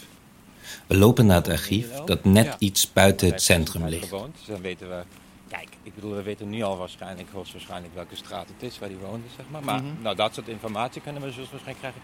We 0.87 0.97
lopen 0.97 1.25
naar 1.25 1.35
het 1.37 1.49
archief 1.49 1.87
dat 2.05 2.23
net 2.23 2.45
Ja. 2.45 2.55
iets 2.59 2.93
buiten 2.93 3.27
het 3.29 3.41
centrum 3.41 3.87
ligt. 3.87 4.07
gewoond, 4.07 4.35
dus 4.37 4.45
dan 4.45 4.61
weten 4.61 4.89
we. 4.89 5.03
Kijk, 5.47 5.67
ik 5.83 5.95
bedoel, 5.95 6.13
we 6.13 6.21
weten 6.21 6.49
nu 6.49 6.61
al 6.61 6.77
waarschijnlijk, 6.77 7.29
hoogstwaarschijnlijk 7.31 7.93
welke 7.93 8.15
straat 8.15 8.47
het 8.47 8.71
is 8.71 8.79
waar 8.79 8.89
die 8.89 8.97
woonde, 8.97 9.27
zeg 9.35 9.45
maar. 9.49 9.63
Maar 9.63 9.81
Mhm. 9.83 10.01
nou, 10.01 10.15
dat 10.15 10.33
soort 10.33 10.47
informatie 10.47 11.01
kunnen 11.01 11.21
we 11.21 11.27
dus 11.27 11.35
waarschijnlijk 11.37 11.77
krijgen. 11.79 12.01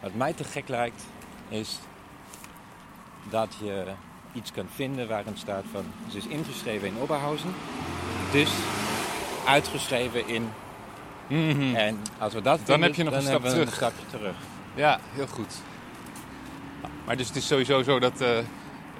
Wat 0.00 0.14
mij 0.14 0.32
te 0.32 0.44
gek 0.44 0.68
lijkt, 0.68 1.02
is 1.48 1.78
dat 3.30 3.54
je 3.62 3.84
iets 4.32 4.52
kan 4.52 4.66
vinden 4.74 5.08
waarin 5.08 5.36
staat 5.36 5.64
van, 5.72 5.84
ze 6.10 6.16
is 6.16 6.26
ingeschreven 6.26 6.88
in 6.88 6.98
Oberhausen, 6.98 7.54
dus 8.32 8.50
uitgeschreven 9.46 10.28
in. 10.28 10.48
En 11.74 11.98
als 12.18 12.32
we 12.32 12.42
dat 12.42 12.56
Dan 12.56 12.66
vinden, 12.66 12.82
heb 12.82 12.94
je 12.94 13.04
nog 13.04 13.14
een 13.14 13.22
stap 13.22 13.44
terug. 13.44 13.66
een 13.66 13.72
stapje 13.72 14.06
terug. 14.10 14.36
Ja, 14.74 15.00
heel 15.12 15.26
goed. 15.26 15.54
Maar 17.06 17.16
dus 17.16 17.26
het 17.26 17.36
is 17.36 17.46
sowieso 17.46 17.82
zo 17.82 17.98
dat 17.98 18.20
eh, 18.20 18.38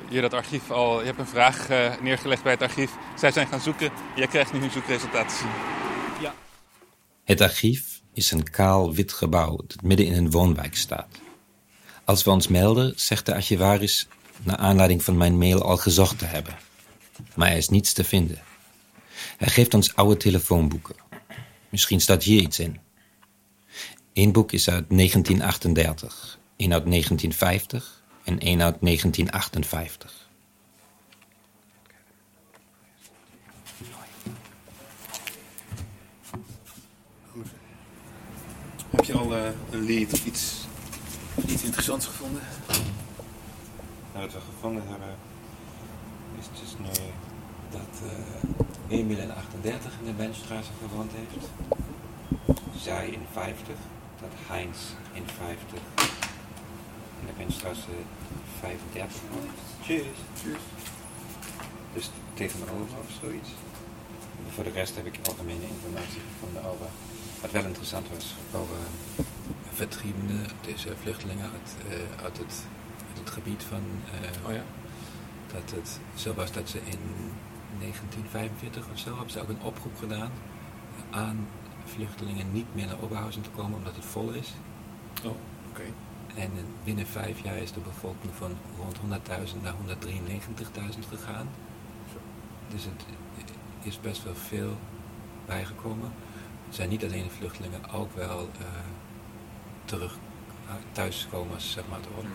je 0.08 0.20
dat 0.20 0.34
archief 0.34 0.70
al... 0.70 1.00
Je 1.00 1.06
hebt 1.06 1.18
een 1.18 1.26
vraag 1.26 1.68
eh, 1.68 1.92
neergelegd 2.00 2.42
bij 2.42 2.52
het 2.52 2.62
archief. 2.62 2.92
Zij 3.16 3.32
zijn 3.32 3.46
gaan 3.46 3.60
zoeken. 3.60 3.90
Jij 4.16 4.26
krijgt 4.26 4.52
nu 4.52 4.60
hun 4.60 4.70
zoekresultaten 4.70 5.28
te 5.28 5.34
zien. 5.34 5.50
Het 7.24 7.40
archief 7.40 8.02
is 8.12 8.30
een 8.30 8.50
kaal 8.50 8.94
wit 8.94 9.12
gebouw 9.12 9.56
dat 9.56 9.82
midden 9.82 10.06
in 10.06 10.14
een 10.14 10.30
woonwijk 10.30 10.76
staat. 10.76 11.20
Als 12.06 12.24
we 12.24 12.30
ons 12.30 12.48
melden, 12.48 12.92
zegt 12.96 13.26
de 13.26 13.34
archivaris 13.34 14.08
naar 14.42 14.56
aanleiding 14.56 15.04
van 15.04 15.16
mijn 15.16 15.38
mail 15.38 15.62
al 15.62 15.76
gezocht 15.76 16.18
te 16.18 16.24
hebben. 16.24 16.54
Maar 17.34 17.50
er 17.50 17.56
is 17.56 17.68
niets 17.68 17.92
te 17.92 18.04
vinden. 18.04 18.38
Hij 19.36 19.48
geeft 19.48 19.74
ons 19.74 19.94
oude 19.94 20.16
telefoonboeken. 20.16 20.94
Misschien 21.68 22.00
staat 22.00 22.22
hier 22.22 22.40
iets 22.40 22.58
in. 22.58 22.80
Eén 24.12 24.32
boek 24.32 24.52
is 24.52 24.68
uit 24.68 24.84
1938, 24.88 26.38
één 26.56 26.72
uit 26.72 26.84
1950 26.84 28.02
en 28.24 28.38
één 28.38 28.62
uit 28.62 28.76
1958. 28.80 30.28
Heb 38.90 39.04
je 39.04 39.12
al 39.12 39.36
eh, 39.36 39.48
een 39.70 39.86
lead 39.86 40.12
of 40.12 40.26
iets, 40.26 40.65
iets 41.46 41.62
interessants 41.62 42.06
gevonden? 42.06 42.42
Nou, 44.12 44.24
wat 44.24 44.32
we 44.32 44.40
gevonden 44.40 44.82
hebben 44.88 45.14
is 46.38 46.60
dus 46.60 46.74
nu 46.78 47.04
dat 47.70 48.10
eh 48.10 48.46
Emil 48.88 49.18
in 49.18 49.30
38 49.30 49.92
in 50.00 50.06
de 50.06 50.12
Benstraße 50.12 50.70
gewoond 50.88 51.10
heeft. 51.14 51.46
Zij 52.76 53.08
in 53.08 53.26
50, 53.32 53.74
dat 54.20 54.32
Heinz 54.46 54.78
in 55.12 55.24
50 55.26 55.78
in 57.20 57.26
de 57.26 57.32
Benstraße 57.36 57.94
35 58.60 59.20
woont. 59.30 59.58
Tjus. 59.84 60.18
Dus 61.94 62.10
tegenover 62.34 62.98
of 63.00 63.10
zoiets. 63.20 63.48
En 64.46 64.52
voor 64.54 64.64
de 64.64 64.70
rest 64.70 64.96
heb 64.96 65.06
ik 65.06 65.18
algemene 65.22 65.66
informatie 65.74 66.20
gevonden 66.32 66.64
over 66.72 66.86
wat 67.40 67.50
wel 67.50 67.64
interessant 67.64 68.06
was 68.14 68.34
over 68.54 68.76
Vertriebenen, 69.76 70.46
deze 70.60 70.96
vluchtelingen 71.02 71.50
uit, 71.50 71.76
eh, 71.88 72.24
uit, 72.24 72.38
het, 72.38 72.66
uit 73.08 73.18
het 73.18 73.30
gebied 73.30 73.62
van 73.62 73.82
eh, 74.12 74.46
Oh 74.46 74.52
ja. 74.52 74.62
dat 75.52 75.70
het 75.70 76.00
zo 76.14 76.34
was 76.34 76.52
dat 76.52 76.68
ze 76.68 76.78
in 76.78 76.98
1945 77.78 78.84
of 78.92 78.98
zo 78.98 79.14
hebben 79.14 79.30
ze 79.30 79.40
ook 79.40 79.48
een 79.48 79.62
oproep 79.62 79.96
gedaan 79.98 80.30
aan 81.10 81.48
vluchtelingen 81.84 82.52
niet 82.52 82.74
meer 82.74 82.86
naar 82.86 83.02
Oberhausen 83.02 83.42
te 83.42 83.50
komen 83.50 83.76
omdat 83.76 83.96
het 83.96 84.04
vol 84.04 84.30
is. 84.30 84.52
Oh, 85.24 85.36
oké. 85.70 85.82
En 86.34 86.50
eh, 86.56 86.62
binnen 86.84 87.06
vijf 87.06 87.42
jaar 87.42 87.56
is 87.56 87.72
de 87.72 87.80
bevolking 87.80 88.32
van 88.34 88.56
rond 88.78 88.96
100.000 88.96 89.62
naar 89.62 89.74
193.000 89.74 91.08
gegaan. 91.08 91.48
Dus 92.68 92.84
het 92.84 93.04
is 93.82 94.00
best 94.00 94.24
wel 94.24 94.34
veel 94.34 94.76
bijgekomen. 95.46 96.12
Het 96.66 96.74
zijn 96.74 96.88
niet 96.88 97.04
alleen 97.04 97.22
de 97.22 97.30
vluchtelingen, 97.30 97.90
ook 97.90 98.14
wel 98.14 98.48
eh, 98.58 98.66
terug 99.86 100.18
uh, 100.66 100.72
thuiskomers, 100.92 101.70
zeg 101.70 101.84
maar, 101.90 101.98
worden. 102.14 102.32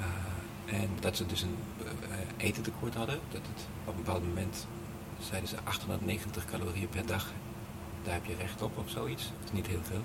Uh, 0.00 0.80
en 0.80 0.88
dat 1.00 1.16
ze 1.16 1.26
dus 1.26 1.42
een 1.42 1.56
uh, 1.82 2.16
etentekort 2.36 2.94
hadden. 2.94 3.18
Dat 3.30 3.40
het 3.52 3.66
op 3.84 3.96
een 3.96 4.02
bepaald 4.02 4.26
moment 4.26 4.66
zeiden 5.20 5.48
ze 5.48 5.56
890 5.64 6.44
calorieën 6.44 6.88
per 6.88 7.06
dag. 7.06 7.32
Daar 8.02 8.14
heb 8.14 8.24
je 8.24 8.34
recht 8.36 8.62
op 8.62 8.78
of 8.78 8.90
zoiets. 8.90 9.22
Dat 9.24 9.44
is 9.44 9.52
niet 9.52 9.66
heel 9.66 9.82
veel. 9.82 10.02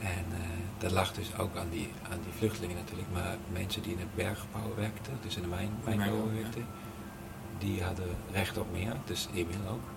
En 0.00 0.24
uh, 0.30 0.38
dat 0.78 0.90
lag 0.90 1.12
dus 1.12 1.38
ook 1.38 1.56
aan 1.56 1.70
die, 1.70 1.88
aan 2.10 2.20
die 2.22 2.32
vluchtelingen 2.32 2.76
natuurlijk. 2.76 3.08
Maar 3.12 3.36
mensen 3.52 3.82
die 3.82 3.92
in 3.92 3.98
het 3.98 4.14
bergbouw 4.14 4.74
werkten, 4.76 5.18
dus 5.22 5.36
in 5.36 5.42
de 5.42 5.48
mijn, 5.48 5.70
mijnbouw 5.84 6.30
werkten, 6.32 6.66
die 7.58 7.82
hadden 7.82 8.16
recht 8.32 8.58
op 8.58 8.72
meer. 8.72 8.96
Dus 9.04 9.28
Emil 9.34 9.68
ook. 9.70 9.95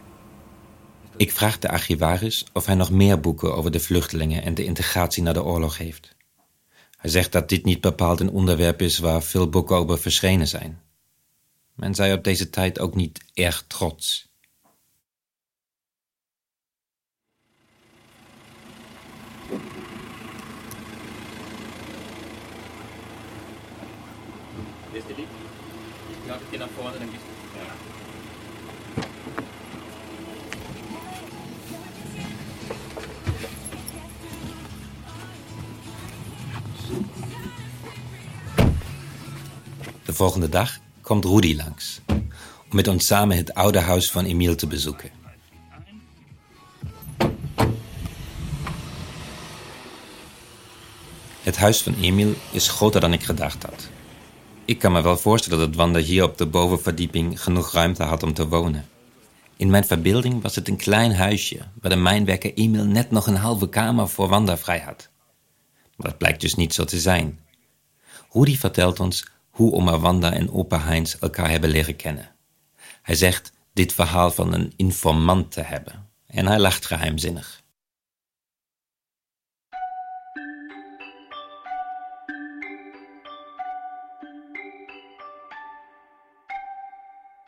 Ik 1.17 1.32
vraag 1.32 1.60
de 1.60 1.69
archivaris 1.69 2.45
of 2.54 2.65
hij 2.65 2.76
nog 2.76 2.91
meer 2.91 3.19
boeken 3.19 3.56
over 3.56 3.72
de 3.72 3.80
vluchtelingen 3.80 4.43
en 4.43 4.54
de 4.54 4.63
integratie 4.63 5.24
na 5.24 5.34
de 5.34 5.43
oorlog 5.43 5.78
heeft. 5.78 6.15
Hij 6.98 7.10
zegt 7.10 7.32
dat 7.32 7.50
dit 7.50 7.65
niet 7.65 7.82
bepaald 7.82 8.19
een 8.19 8.30
onderwerp 8.30 8.82
is 8.82 8.98
waar 8.98 9.24
veel 9.24 9.50
boeken 9.50 9.76
over 9.76 10.00
verschenen 10.00 10.48
zijn. 10.48 10.82
Men 11.74 11.95
zei 11.95 12.13
op 12.13 12.24
deze 12.24 12.50
tijd 12.50 12.80
ook 12.80 12.95
niet 12.95 13.19
erg 13.34 13.63
trots. 13.67 14.28
Is 24.91 25.06
de 25.08 25.13
liep. 25.15 25.28
Ja, 26.26 26.39
ik 26.50 26.58
naar 26.58 26.67
voren 26.69 26.99
De 40.10 40.15
volgende 40.15 40.50
dag 40.50 40.80
komt 41.02 41.26
Rudy 41.26 41.56
langs. 41.56 42.00
om 42.69 42.76
met 42.76 42.88
ons 42.88 43.06
samen 43.06 43.38
het 43.38 43.54
oude 43.54 43.80
huis 43.80 44.12
van 44.12 44.26
Emiel 44.26 44.56
te 44.56 44.67
bezoeken. 44.67 45.10
Het 51.41 51.58
huis 51.58 51.82
van 51.82 51.95
Emiel 52.02 52.34
is 52.52 52.67
groter 52.67 53.02
dan 53.02 53.13
ik 53.13 53.24
gedacht 53.24 53.63
had. 53.63 53.89
Ik 54.65 54.80
kan 54.80 54.91
me 54.91 55.02
wel 55.02 55.17
voorstellen 55.17 55.60
dat 55.60 55.76
Wanda 55.76 56.00
hier 56.00 56.24
op 56.24 56.38
de 56.38 56.45
bovenverdieping 56.45 57.41
genoeg 57.41 57.72
ruimte 57.72 58.04
had 58.04 58.24
om 58.24 58.34
te 58.34 58.48
wonen. 58.48 58.88
In 59.58 59.69
mijn 59.69 59.86
verbeelding 59.86 60.41
was 60.41 60.56
het 60.56 60.67
een 60.67 60.78
klein 60.78 61.15
huisje 61.15 61.60
waar 61.82 61.91
de 61.91 61.98
mijnwerker 61.98 62.54
Emil 62.54 62.86
net 62.86 63.12
nog 63.12 63.28
een 63.28 63.36
halve 63.36 63.69
kamer 63.69 64.10
voor 64.10 64.28
Wanda 64.28 64.58
vrij 64.58 64.80
had. 64.80 65.10
Maar 65.95 66.10
dat 66.10 66.17
blijkt 66.17 66.41
dus 66.41 66.56
niet 66.56 66.74
zo 66.74 66.84
te 66.84 67.00
zijn. 67.00 67.39
Rudy 68.32 68.58
vertelt 68.58 69.00
ons 69.00 69.26
hoe 69.60 69.74
oma 69.74 70.00
Wanda 70.00 70.34
en 70.34 70.52
opa 70.52 70.80
Heinz 70.80 71.15
elkaar 71.19 71.50
hebben 71.50 71.69
leren 71.69 71.95
kennen. 71.95 72.32
Hij 73.02 73.15
zegt 73.15 73.52
dit 73.74 73.93
verhaal 73.93 74.32
van 74.32 74.54
een 74.54 74.74
informant 74.76 75.52
te 75.52 75.62
hebben 75.62 76.10
en 76.28 76.45
hij 76.45 76.60
lacht 76.60 76.86
geheimzinnig. 76.86 77.63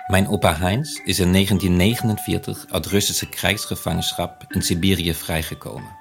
Mijn 0.07 0.27
opa 0.27 0.55
Heinz 0.55 0.99
is 1.03 1.19
in 1.19 1.31
1949 1.31 2.65
uit 2.69 2.85
Russische 2.85 3.29
krijgsgevangenschap 3.29 4.45
in 4.47 4.61
Siberië 4.61 5.13
vrijgekomen. 5.13 5.95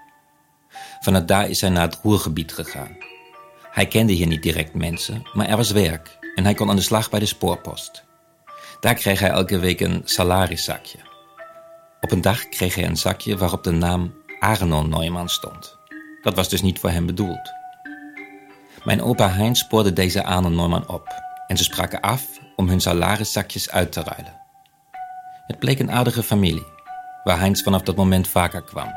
Vanuit 1.01 1.29
daar 1.29 1.49
is 1.49 1.61
hij 1.61 1.71
naar 1.71 1.87
het 1.87 2.01
Roergebied 2.03 2.53
gegaan. 2.53 3.10
Hij 3.71 3.87
kende 3.87 4.13
hier 4.13 4.27
niet 4.27 4.43
direct 4.43 4.75
mensen, 4.75 5.23
maar 5.33 5.47
er 5.47 5.57
was 5.57 5.71
werk 5.71 6.19
en 6.35 6.45
hij 6.45 6.55
kon 6.55 6.71
aan 6.71 6.77
de 6.77 6.83
slag 6.83 7.11
bij 7.11 7.21
de 7.21 7.27
spoorpost. 7.27 8.05
Daar 8.81 8.95
kreeg 8.95 9.21
hij 9.21 9.31
elke 9.31 9.59
week 9.59 9.81
een 9.81 10.03
salariszakje. 10.05 10.99
Op 12.01 12.11
een 12.11 12.21
dag 12.21 12.49
kreeg 12.49 12.75
hij 12.75 12.85
een 12.85 12.97
zakje 12.97 13.37
waarop 13.37 13.65
de 13.65 13.71
naam 13.71 14.15
Arno 14.39 14.83
Neumann 14.83 15.29
stond. 15.29 15.79
Dat 16.23 16.35
was 16.35 16.49
dus 16.49 16.63
niet 16.63 16.79
voor 16.79 16.91
hem 16.91 17.07
bedoeld. 17.07 17.53
Mijn 18.85 19.03
opa 19.03 19.29
Heinz 19.29 19.61
spoorde 19.61 19.93
deze 19.93 20.25
Arno 20.25 20.49
Neumann 20.49 20.89
op 20.89 21.23
en 21.47 21.57
ze 21.57 21.65
spraken 21.65 22.01
af 22.01 22.25
om 22.57 22.69
hun 22.69 22.81
salariszakjes 22.81 23.71
uit 23.71 23.93
te 23.93 24.03
ruilen. 24.03 24.41
Het 25.47 25.59
bleek 25.59 25.79
een 25.79 25.93
aardige 25.93 26.23
familie, 26.23 26.67
waar 27.25 27.39
Heinz 27.39 27.63
vanaf 27.63 27.83
dat 27.83 27.97
moment 27.97 28.29
vaker 28.29 28.63
kwam. 28.63 28.89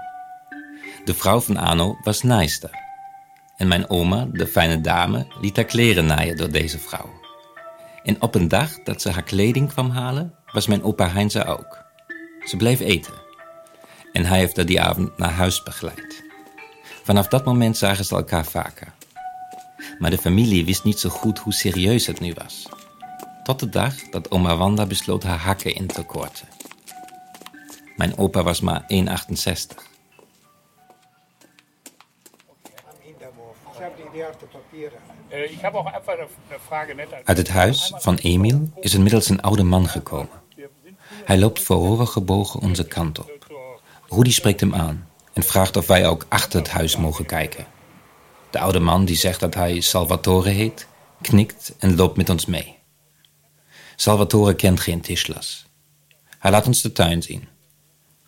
De 1.06 1.14
vrouw 1.14 1.40
van 1.40 1.58
Arno 1.58 1.98
was 2.04 2.22
naaister. 2.22 2.70
En 3.64 3.70
mijn 3.70 3.90
oma, 3.90 4.28
de 4.32 4.48
fijne 4.48 4.82
dame, 4.82 5.28
liet 5.42 5.56
haar 5.56 5.66
kleren 5.66 6.06
naaien 6.06 6.38
door 6.38 6.52
deze 6.52 6.80
vrouw. 6.80 7.10
En 8.04 8.22
op 8.22 8.36
een 8.36 8.48
dag 8.48 8.84
dat 8.84 9.02
ze 9.02 9.10
haar 9.10 9.24
kleding 9.24 9.70
kwam 9.72 9.90
halen, 9.90 10.34
was 10.52 10.68
mijn 10.68 10.84
opa 10.84 11.10
Heinz 11.10 11.36
er 11.36 11.48
ook. 11.48 11.84
Ze 12.46 12.58
bleef 12.58 12.80
eten. 12.80 13.14
En 14.14 14.26
hij 14.26 14.40
heeft 14.40 14.56
haar 14.56 14.66
die 14.66 14.82
avond 14.82 15.18
naar 15.18 15.32
huis 15.32 15.64
begeleid. 15.64 16.24
Vanaf 17.04 17.28
dat 17.28 17.46
moment 17.46 17.78
zagen 17.78 18.06
ze 18.06 18.16
elkaar 18.16 18.46
vaker. 18.46 18.94
Maar 20.00 20.10
de 20.10 20.18
familie 20.18 20.66
wist 20.66 20.84
niet 20.84 21.00
zo 21.00 21.10
goed 21.10 21.40
hoe 21.40 21.54
serieus 21.54 22.08
het 22.08 22.20
nu 22.20 22.34
was. 22.34 22.70
Tot 23.44 23.60
de 23.60 23.70
dag 23.70 23.96
dat 24.10 24.32
oma 24.32 24.58
Wanda 24.58 24.86
besloot 24.86 25.24
haar 25.24 25.40
hakken 25.40 25.76
in 25.76 25.88
te 25.88 26.04
korten. 26.04 26.48
Mijn 27.96 28.18
opa 28.18 28.44
was 28.44 28.62
maar 28.62 28.82
1,68. 28.82 29.93
Uit 37.24 37.38
het 37.38 37.50
huis 37.50 37.94
van 37.96 38.16
Emil 38.16 38.70
is 38.80 38.94
inmiddels 38.94 39.30
een 39.30 39.42
oude 39.42 39.64
man 39.64 39.88
gekomen. 39.88 40.42
Hij 41.26 41.38
loopt 41.38 41.62
voorovergebogen 41.62 42.60
onze 42.60 42.88
kant 42.88 43.20
op. 43.20 43.48
Rudy 44.10 44.32
spreekt 44.32 44.60
hem 44.60 44.74
aan 44.74 45.10
en 45.34 45.44
vraagt 45.44 45.78
of 45.78 45.88
wij 45.88 46.08
ook 46.08 46.26
achter 46.30 46.60
het 46.60 46.70
huis 46.70 46.98
mogen 46.98 47.26
kijken. 47.26 47.66
De 48.50 48.60
oude 48.60 48.80
man, 48.80 49.06
die 49.06 49.16
zegt 49.16 49.40
dat 49.40 49.54
hij 49.54 49.80
Salvatore 49.80 50.50
heet, 50.50 50.88
knikt 51.22 51.76
en 51.80 51.96
loopt 51.96 52.18
met 52.18 52.30
ons 52.30 52.46
mee. 52.46 52.78
Salvatore 53.96 54.56
kent 54.56 54.80
geen 54.80 55.02
Tischlas. 55.02 55.66
Hij 56.40 56.52
laat 56.52 56.68
ons 56.68 56.82
de 56.82 56.92
tuin 56.92 57.22
zien. 57.22 57.48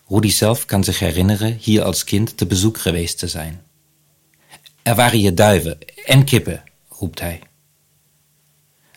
Rudy 0.08 0.30
zelf 0.30 0.66
kan 0.66 0.84
zich 0.84 1.00
herinneren 1.00 1.58
hier 1.62 1.84
als 1.84 2.04
kind 2.04 2.38
te 2.38 2.46
bezoek 2.46 2.78
geweest 2.78 3.20
te 3.20 3.28
zijn. 3.28 3.64
Er 4.86 4.96
waren 4.96 5.20
hier 5.20 5.36
duiven 5.36 5.78
en 6.06 6.24
kippen, 6.24 6.64
roept 6.90 7.20
hij. 7.20 7.42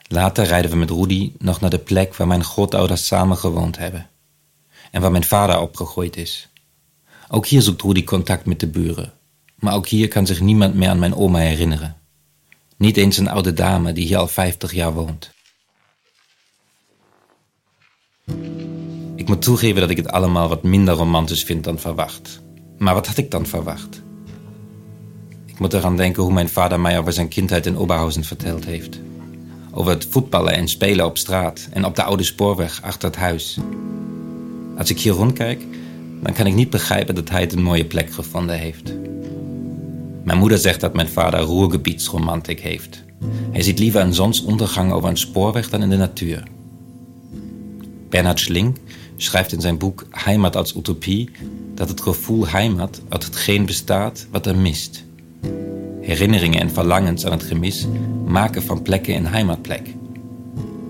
Later 0.09 0.45
rijden 0.45 0.71
we 0.71 0.77
met 0.77 0.91
Rudy 0.91 1.33
nog 1.39 1.61
naar 1.61 1.71
de 1.71 1.79
plek 1.79 2.15
waar 2.17 2.27
mijn 2.27 2.45
grootouders 2.45 3.07
samen 3.07 3.37
gewoond 3.37 3.79
hebben. 3.79 4.09
En 4.91 5.01
waar 5.01 5.11
mijn 5.11 5.25
vader 5.25 5.61
opgegroeid 5.61 6.17
is. 6.17 6.49
Ook 7.29 7.47
hier 7.47 7.63
zoekt 7.63 7.83
Rudy 7.83 8.05
contact 8.05 8.47
met 8.47 8.61
de 8.61 8.67
buren. 8.67 9.13
Maar 9.55 9.75
ook 9.75 9.87
hier 9.87 10.09
kan 10.09 10.27
zich 10.27 10.41
niemand 10.41 10.75
meer 10.75 10.89
aan 10.89 10.99
mijn 10.99 11.15
oma 11.15 11.39
herinneren. 11.39 11.97
Niet 12.77 12.97
eens 12.97 13.17
een 13.17 13.29
oude 13.29 13.53
dame 13.53 13.93
die 13.93 14.07
hier 14.07 14.19
al 14.19 14.29
50 14.29 14.73
jaar 14.73 14.93
woont. 14.93 15.31
Ik 19.17 19.29
moet 19.29 19.43
toegeven 19.43 19.81
dat 19.81 19.91
ik 19.91 19.97
het 19.97 20.09
allemaal 20.09 20.49
wat 20.49 20.63
minder 20.63 20.95
romantisch 20.95 21.45
vind 21.45 21.65
dan 21.65 21.79
verwacht. 21.79 22.43
Maar 22.79 22.95
wat 22.95 23.07
had 23.07 23.17
ik 23.17 23.31
dan 23.31 23.47
verwacht? 23.47 24.07
Ik 25.59 25.65
moet 25.65 25.73
eraan 25.73 25.97
denken 25.97 26.23
hoe 26.23 26.33
mijn 26.33 26.49
vader 26.49 26.81
mij 26.81 26.99
over 26.99 27.13
zijn 27.13 27.29
kindheid 27.29 27.67
in 27.67 27.77
Oberhausen 27.77 28.25
verteld 28.25 28.65
heeft. 28.65 29.01
Over 29.73 29.93
het 29.93 30.07
voetballen 30.11 30.53
en 30.53 30.69
spelen 30.69 31.07
op 31.07 31.19
straat 31.19 31.69
en 31.73 31.85
op 31.85 31.97
de 31.97 32.03
oude 32.03 32.23
spoorweg 32.23 32.83
achter 32.83 33.09
het 33.09 33.19
huis. 33.19 33.59
Als 34.77 34.91
ik 34.91 35.01
hier 35.01 35.13
rondkijk, 35.13 35.65
dan 36.23 36.33
kan 36.33 36.47
ik 36.47 36.55
niet 36.55 36.71
begrijpen 36.71 37.15
dat 37.15 37.29
hij 37.29 37.41
het 37.41 37.53
een 37.53 37.63
mooie 37.63 37.85
plek 37.85 38.13
gevonden 38.13 38.59
heeft. 38.59 38.95
Mijn 40.25 40.39
moeder 40.39 40.59
zegt 40.59 40.81
dat 40.81 40.95
mijn 40.95 41.09
vader 41.09 41.41
roergebiedsromantic 41.41 42.61
heeft. 42.61 43.05
Hij 43.51 43.63
ziet 43.63 43.79
liever 43.79 44.01
een 44.01 44.15
zonsondergang 44.15 44.93
over 44.93 45.09
een 45.09 45.17
spoorweg 45.17 45.71
dan 45.71 45.83
in 45.83 45.91
de 45.91 45.97
natuur. 45.97 46.43
Bernhard 48.09 48.41
Schlink 48.41 48.77
schrijft 49.17 49.53
in 49.53 49.61
zijn 49.61 49.79
boek 49.79 50.07
Heimat 50.11 50.57
als 50.57 50.77
Utopie 50.77 51.31
dat 51.75 51.89
het 51.89 52.01
gevoel 52.01 52.49
heimat 52.49 53.01
uit 53.09 53.25
hetgeen 53.25 53.67
bestaat 53.67 54.27
wat 54.31 54.47
er 54.47 54.57
mist. 54.57 55.07
Herinneringen 56.09 56.61
en 56.61 56.71
verlangens 56.71 57.27
aan 57.27 57.33
het 57.33 57.43
gemis 57.43 57.87
maken 58.27 58.63
van 58.63 58.83
plekken 58.83 59.15
een 59.15 59.27
heimatplek. 59.27 59.87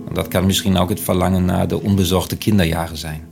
En 0.09 0.15
dat 0.15 0.29
kan 0.29 0.47
misschien 0.47 0.77
ook 0.77 0.89
het 0.89 1.01
verlangen 1.01 1.45
naar 1.45 1.69
de 1.69 1.81
onbezorgde 1.81 2.37
kinderjaren 2.37 2.97
zijn. 2.97 3.29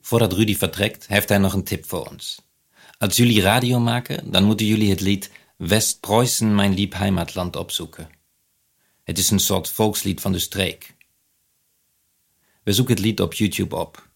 Voordat 0.00 0.32
Rudy 0.32 0.56
vertrekt, 0.56 1.06
heeft 1.06 1.28
hij 1.28 1.38
nog 1.38 1.52
een 1.52 1.64
tip 1.64 1.86
voor 1.86 2.06
ons. 2.10 2.42
Als 2.98 3.16
jullie 3.16 3.40
radio 3.40 3.78
maken, 3.78 4.30
dan 4.30 4.44
moeten 4.44 4.66
jullie 4.66 4.90
het 4.90 5.00
lied 5.00 5.30
West-Preußen, 5.56 6.54
mijn 6.54 6.74
lieb 6.74 6.94
heimatland 6.94 7.56
opzoeken. 7.56 8.08
Het 9.04 9.18
is 9.18 9.30
een 9.30 9.40
soort 9.40 9.70
volkslied 9.70 10.20
van 10.20 10.32
de 10.32 10.38
streek. 10.38 10.94
We 12.62 12.72
zoeken 12.72 12.94
het 12.94 13.04
lied 13.04 13.20
op 13.20 13.34
YouTube 13.34 13.76
op. 13.76 14.07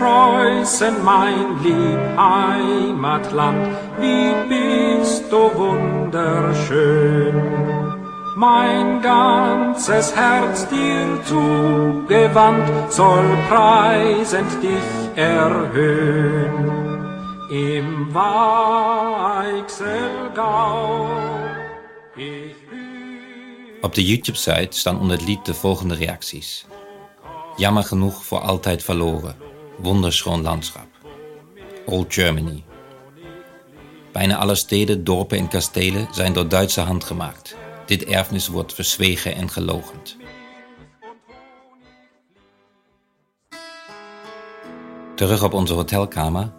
Westpreußen, 0.00 1.04
mein 1.04 1.62
lieb 1.62 2.00
Heimatland, 2.16 3.68
wie 3.98 4.32
bist 4.48 5.30
du 5.30 5.50
wunderschön. 5.54 7.34
Mein 8.36 9.02
ganzes 9.02 10.16
Herz 10.16 10.66
dir 10.68 11.18
zugewandt, 11.24 12.70
soll 12.90 13.36
preisend 13.50 14.62
dich 14.62 15.10
erhöhen. 15.16 16.70
Im 17.50 18.14
Weichselgau, 18.14 19.50
ich 22.16 22.56
Op 23.82 23.94
de 23.94 24.04
YouTube-site 24.04 24.78
staan 24.78 25.00
onder 25.00 25.16
het 25.16 25.26
lied 25.26 25.44
de 25.44 25.54
volgende 25.54 25.94
reacties. 25.94 26.66
Jammer 27.56 27.82
genoeg 27.84 28.24
voor 28.24 28.40
altijd 28.40 28.82
verloren. 28.82 29.49
Wonderschoon 29.82 30.42
landschap. 30.42 30.88
Old 31.86 32.14
Germany. 32.14 32.64
Bijna 34.12 34.36
alle 34.36 34.54
steden, 34.54 35.04
dorpen 35.04 35.38
en 35.38 35.48
kastelen 35.48 36.08
zijn 36.10 36.32
door 36.32 36.48
Duitse 36.48 36.80
hand 36.80 37.04
gemaakt. 37.04 37.56
Dit 37.86 38.04
erfenis 38.04 38.48
wordt 38.48 38.74
verzwegen 38.74 39.34
en 39.34 39.50
gelogend. 39.50 40.16
Terug 45.14 45.42
op 45.42 45.52
onze 45.52 45.72
hotelkamer 45.72 46.52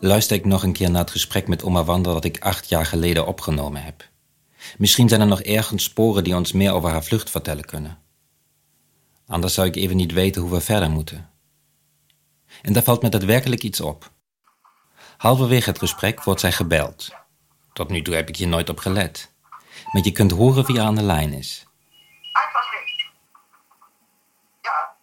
luister 0.00 0.36
ik 0.36 0.44
nog 0.44 0.62
een 0.62 0.72
keer 0.72 0.90
naar 0.90 1.00
het 1.00 1.10
gesprek 1.10 1.48
met 1.48 1.64
oma 1.64 1.84
Wanda 1.84 2.12
dat 2.12 2.24
ik 2.24 2.40
acht 2.40 2.68
jaar 2.68 2.86
geleden 2.86 3.26
opgenomen 3.26 3.82
heb. 3.82 4.08
Misschien 4.78 5.08
zijn 5.08 5.20
er 5.20 5.26
nog 5.26 5.42
ergens 5.42 5.84
sporen 5.84 6.24
die 6.24 6.36
ons 6.36 6.52
meer 6.52 6.72
over 6.72 6.90
haar 6.90 7.04
vlucht 7.04 7.30
vertellen 7.30 7.64
kunnen. 7.64 7.98
Anders 9.26 9.54
zou 9.54 9.66
ik 9.66 9.76
even 9.76 9.96
niet 9.96 10.12
weten 10.12 10.42
hoe 10.42 10.50
we 10.50 10.60
verder 10.60 10.90
moeten. 10.90 11.31
En 12.62 12.72
daar 12.72 12.82
valt 12.82 13.02
me 13.02 13.08
daadwerkelijk 13.08 13.62
iets 13.62 13.80
op. 13.80 14.10
Halverwege 15.16 15.70
het 15.70 15.78
gesprek 15.78 16.22
wordt 16.22 16.40
zij 16.40 16.52
gebeld. 16.52 17.10
Tot 17.72 17.88
nu 17.88 18.02
toe 18.02 18.14
heb 18.14 18.28
ik 18.28 18.36
hier 18.36 18.48
nooit 18.48 18.68
op 18.68 18.78
gelet. 18.78 19.34
Maar 19.92 20.02
je 20.02 20.12
kunt 20.12 20.30
horen 20.30 20.66
wie 20.66 20.76
er 20.76 20.82
aan 20.82 20.94
de 20.94 21.02
lijn 21.02 21.32
is. 21.32 21.66
Nicht. 22.32 23.10
Ja. 24.62 24.96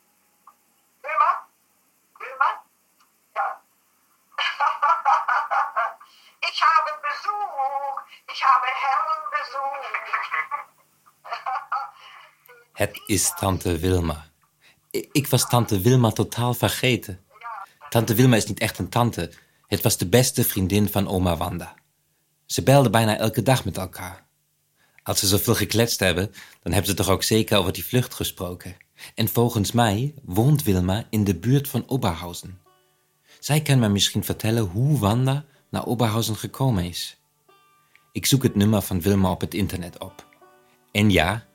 Wilma? 1.02 1.46
Wilma? 2.18 2.64
Ja. 3.34 3.62
Ich 8.26 8.42
habe 8.42 8.68
Herrenbesuch. 8.84 9.88
Het 12.74 13.02
is 13.06 13.34
tante 13.34 13.78
Wilma. 13.78 14.26
Ik 15.12 15.28
was 15.28 15.50
tante 15.50 15.82
Wilma 15.82 16.12
totaal 16.12 16.54
vergeten. 16.54 17.24
Tante 17.90 18.14
Wilma 18.14 18.36
is 18.36 18.46
niet 18.46 18.60
echt 18.60 18.78
een 18.78 18.90
tante. 18.90 19.32
Het 19.68 19.82
was 19.82 19.98
de 19.98 20.08
beste 20.08 20.44
vriendin 20.44 20.90
van 20.90 21.08
oma 21.08 21.38
Wanda. 21.38 21.74
Ze 22.46 22.64
belden 22.64 22.92
bijna 22.92 23.18
elke 23.18 23.44
dag 23.44 23.66
met 23.66 23.78
elkaar. 23.78 24.28
Als 25.04 25.20
ze 25.20 25.28
zoveel 25.28 25.56
gekletst 25.56 26.00
hebben, 26.00 26.32
dan 26.62 26.74
hebben 26.74 26.90
ze 26.92 26.98
toch 26.98 27.10
ook 27.10 27.24
zeker 27.24 27.58
over 27.58 27.74
die 27.74 27.86
vlucht 27.86 28.14
gesproken. 28.14 28.78
En 29.16 29.28
volgens 29.28 29.72
mij 29.72 30.14
woont 30.24 30.64
Wilma 30.64 31.06
in 31.10 31.24
de 31.24 31.36
buurt 31.36 31.68
van 31.68 31.90
Oberhausen. 31.90 32.60
Zij 33.40 33.62
kan 33.62 33.80
me 33.80 33.90
misschien 33.90 34.24
vertellen 34.24 34.64
hoe 34.64 35.00
Wanda 35.00 35.46
naar 35.70 35.86
Oberhausen 35.86 36.36
gekomen 36.36 36.84
is. 36.84 37.18
Ik 38.12 38.26
zoek 38.26 38.44
het 38.44 38.56
nummer 38.56 38.82
van 38.82 39.02
Wilma 39.02 39.32
op 39.32 39.42
het 39.42 39.54
internet 39.54 39.98
op. 39.98 40.28
En 40.92 41.12
ja, 41.12 41.46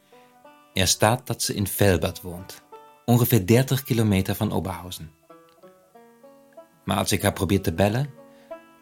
er 0.75 0.89
staat 0.89 1.27
dat 1.27 1.43
ze 1.43 1.55
in 1.55 1.67
Velbert 1.67 2.21
woont, 2.21 2.63
ongeveer 3.05 3.47
30 3.47 3.83
kilometer 3.83 4.35
van 4.35 4.53
Oberhausen. 4.53 5.11
Maar 6.85 6.97
als 6.97 7.13
ik 7.13 7.23
haar 7.23 7.33
probeer 7.33 7.63
te 7.63 7.73
bellen, 7.73 8.11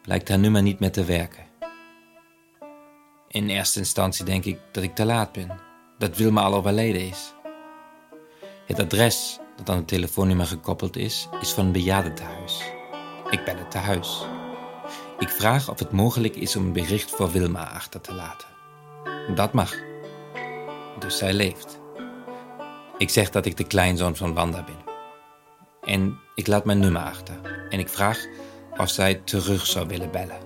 blijkt 0.03 0.29
haar 0.29 0.39
nummer 0.39 0.63
niet 0.63 0.81
meer 0.81 0.93
te 0.93 1.05
werken. 1.05 1.45
In 3.29 3.49
eerste 3.49 3.79
instantie 3.79 4.25
denk 4.25 4.45
ik 4.45 4.59
dat 4.73 4.83
ik 4.83 4.95
te 4.95 5.05
laat 5.05 5.33
ben, 5.33 5.61
dat 5.99 6.17
Wilma 6.17 6.43
al 6.43 6.55
overleden 6.55 7.09
is. 7.09 7.35
Het 8.67 8.81
adres 8.81 9.39
dat 9.57 9.71
aan 9.71 9.77
het 9.77 9.89
telefoonnummer 9.89 10.47
gekoppeld 10.47 10.97
is, 10.97 11.29
is 11.41 11.53
van 11.53 11.67
een 11.67 11.73
bejaardentehuis. 11.73 12.63
Ik 13.31 13.45
bel 13.45 13.57
het 13.57 13.71
tehuis. 13.71 14.27
Ik 15.19 15.29
vraag 15.29 15.71
of 15.71 15.79
het 15.79 15.93
mogelijk 15.93 16.37
is 16.37 16.57
om 16.57 16.65
een 16.65 16.73
bericht 16.73 17.11
voor 17.11 17.31
Wilma 17.31 17.71
achter 17.71 18.01
te 18.01 18.15
laten. 18.15 18.49
Dat 19.35 19.53
mag. 19.53 19.75
Dus 20.99 21.19
zij 21.19 21.33
leeft. 21.33 21.81
Ik 22.99 23.11
zeg 23.11 23.31
dat 23.31 23.47
ik 23.47 23.57
de 23.57 23.65
kleinzoon 23.65 24.17
van 24.17 24.35
Wanda 24.35 24.65
ben. 24.65 24.92
En 25.83 26.21
ik 26.35 26.47
laat 26.47 26.65
mijn 26.65 26.79
nummer 26.79 27.03
achter. 27.03 27.67
En 27.69 27.79
ik 27.79 27.89
vraag 27.89 28.27
of 28.77 28.91
zij 28.91 29.15
terug 29.15 29.67
zou 29.67 29.87
willen 29.87 30.11
bellen. 30.11 30.41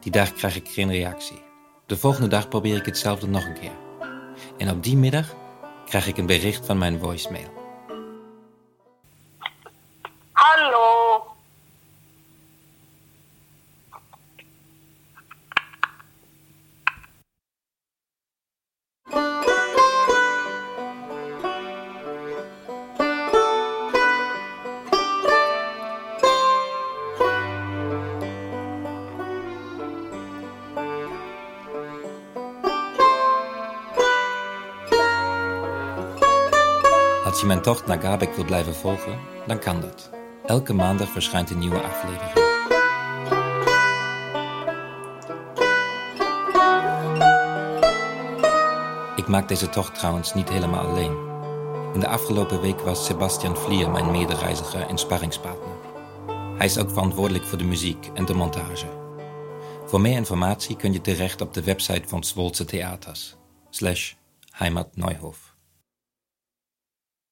Die 0.00 0.12
dag 0.12 0.32
krijg 0.32 0.56
ik 0.56 0.68
geen 0.68 0.90
reactie. 0.90 1.42
De 1.86 1.96
volgende 1.96 2.28
dag 2.28 2.48
probeer 2.48 2.76
ik 2.76 2.86
hetzelfde 2.86 3.26
nog 3.26 3.44
een 3.44 3.58
keer. 3.60 3.76
En 4.58 4.70
op 4.70 4.82
die 4.82 4.96
middag 4.96 5.34
krijg 5.84 6.06
ik 6.06 6.16
een 6.16 6.26
bericht 6.26 6.66
van 6.66 6.78
mijn 6.78 6.98
voicemail. 7.00 7.52
Hallo. 10.32 11.35
Je 37.46 37.52
mijn 37.52 37.64
tocht 37.64 37.86
naar 37.86 38.00
Gabek 38.00 38.34
wil 38.34 38.44
blijven 38.44 38.74
volgen, 38.74 39.18
dan 39.46 39.58
kan 39.58 39.80
dat. 39.80 40.10
Elke 40.46 40.72
maandag 40.72 41.08
verschijnt 41.08 41.50
een 41.50 41.58
nieuwe 41.58 41.82
aflevering. 41.82 42.44
Ik 49.16 49.28
maak 49.28 49.48
deze 49.48 49.68
tocht 49.68 49.94
trouwens 49.94 50.34
niet 50.34 50.48
helemaal 50.48 50.86
alleen. 50.86 51.16
In 51.94 52.00
de 52.00 52.08
afgelopen 52.08 52.60
week 52.60 52.80
was 52.80 53.04
Sebastian 53.04 53.56
Vlier 53.56 53.90
mijn 53.90 54.10
medereiziger 54.10 54.88
en 54.88 54.98
sparringspartner. 54.98 55.76
Hij 56.56 56.66
is 56.66 56.78
ook 56.78 56.90
verantwoordelijk 56.90 57.44
voor 57.44 57.58
de 57.58 57.64
muziek 57.64 58.10
en 58.14 58.24
de 58.24 58.34
montage. 58.34 58.86
Voor 59.84 60.00
meer 60.00 60.16
informatie 60.16 60.76
kun 60.76 60.92
je 60.92 61.00
terecht 61.00 61.40
op 61.40 61.54
de 61.54 61.62
website 61.62 62.08
van 62.08 62.24
Zwolse 62.24 62.64
Theaters. 62.64 63.36
Slash 63.70 64.12
Heimat 64.50 64.96
Neuhof. 64.96 65.45